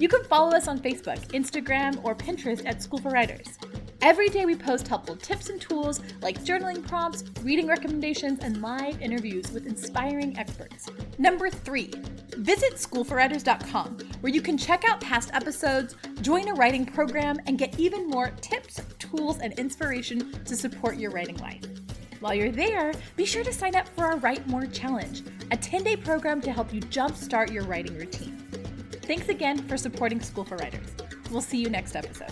you 0.00 0.08
can 0.08 0.24
follow 0.24 0.56
us 0.56 0.66
on 0.66 0.78
Facebook, 0.78 1.18
Instagram, 1.28 2.02
or 2.02 2.14
Pinterest 2.14 2.64
at 2.64 2.82
School 2.82 2.98
for 2.98 3.10
Writers. 3.10 3.58
Every 4.00 4.30
day 4.30 4.46
we 4.46 4.56
post 4.56 4.88
helpful 4.88 5.14
tips 5.14 5.50
and 5.50 5.60
tools 5.60 6.00
like 6.22 6.42
journaling 6.42 6.86
prompts, 6.88 7.22
reading 7.42 7.66
recommendations, 7.66 8.38
and 8.40 8.62
live 8.62 8.98
interviews 9.02 9.52
with 9.52 9.66
inspiring 9.66 10.38
experts. 10.38 10.88
Number 11.18 11.50
three, 11.50 11.92
visit 12.38 12.76
schoolforwriters.com 12.76 13.98
where 14.20 14.32
you 14.32 14.40
can 14.40 14.56
check 14.56 14.88
out 14.88 15.02
past 15.02 15.28
episodes, 15.34 15.96
join 16.22 16.48
a 16.48 16.54
writing 16.54 16.86
program, 16.86 17.38
and 17.46 17.58
get 17.58 17.78
even 17.78 18.08
more 18.08 18.30
tips, 18.40 18.80
tools, 18.98 19.38
and 19.40 19.52
inspiration 19.58 20.32
to 20.44 20.56
support 20.56 20.96
your 20.96 21.10
writing 21.10 21.36
life. 21.36 21.62
While 22.20 22.34
you're 22.34 22.52
there, 22.52 22.94
be 23.16 23.26
sure 23.26 23.44
to 23.44 23.52
sign 23.52 23.74
up 23.74 23.86
for 23.90 24.06
our 24.06 24.16
Write 24.16 24.46
More 24.46 24.64
Challenge, 24.64 25.22
a 25.50 25.58
10 25.58 25.84
day 25.84 25.96
program 25.96 26.40
to 26.40 26.52
help 26.52 26.72
you 26.72 26.80
jumpstart 26.80 27.52
your 27.52 27.64
writing 27.64 27.98
routine. 27.98 28.39
Thanks 29.10 29.28
again 29.28 29.58
for 29.66 29.76
supporting 29.76 30.20
School 30.20 30.44
for 30.44 30.56
Writers. 30.56 30.86
We'll 31.32 31.40
see 31.40 31.58
you 31.58 31.68
next 31.68 31.96
episode. 31.96 32.30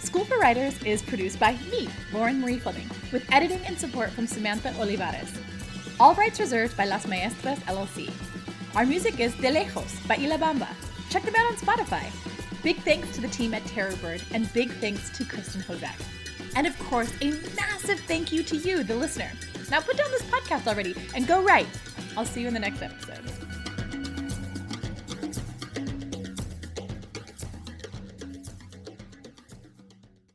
School 0.00 0.24
for 0.24 0.38
Writers 0.38 0.82
is 0.82 1.00
produced 1.00 1.38
by 1.38 1.52
me, 1.70 1.88
Lauren 2.12 2.40
Marie 2.40 2.58
Fleming, 2.58 2.90
with 3.12 3.24
editing 3.32 3.60
and 3.66 3.78
support 3.78 4.10
from 4.10 4.26
Samantha 4.26 4.74
Olivares. 4.80 5.32
All 6.00 6.12
rights 6.16 6.40
reserved 6.40 6.76
by 6.76 6.86
Las 6.86 7.06
Maestras 7.06 7.60
LLC. 7.60 8.10
Our 8.74 8.84
music 8.84 9.20
is 9.20 9.32
De 9.36 9.48
Lejos 9.48 10.08
by 10.08 10.16
Ilabamba. 10.16 10.66
Check 11.08 11.22
them 11.22 11.36
out 11.36 11.52
on 11.52 11.56
Spotify. 11.56 12.02
Big 12.64 12.78
thanks 12.78 13.14
to 13.14 13.20
the 13.20 13.28
team 13.28 13.54
at 13.54 13.62
Terrorbird, 13.62 14.24
and 14.34 14.52
big 14.54 14.72
thanks 14.80 15.16
to 15.16 15.24
Kristen 15.24 15.60
Hozak. 15.60 16.02
And 16.56 16.66
of 16.66 16.76
course, 16.80 17.12
a 17.20 17.30
massive 17.54 18.00
thank 18.08 18.32
you 18.32 18.42
to 18.42 18.56
you, 18.56 18.82
the 18.82 18.96
listener. 18.96 19.30
Now 19.70 19.80
put 19.80 19.96
down 19.96 20.10
this 20.10 20.22
podcast 20.22 20.66
already 20.66 20.94
and 21.14 21.26
go 21.26 21.42
write. 21.42 21.68
I'll 22.16 22.24
see 22.24 22.40
you 22.40 22.48
in 22.48 22.54
the 22.54 22.60
next 22.60 22.82
episode. 22.82 23.47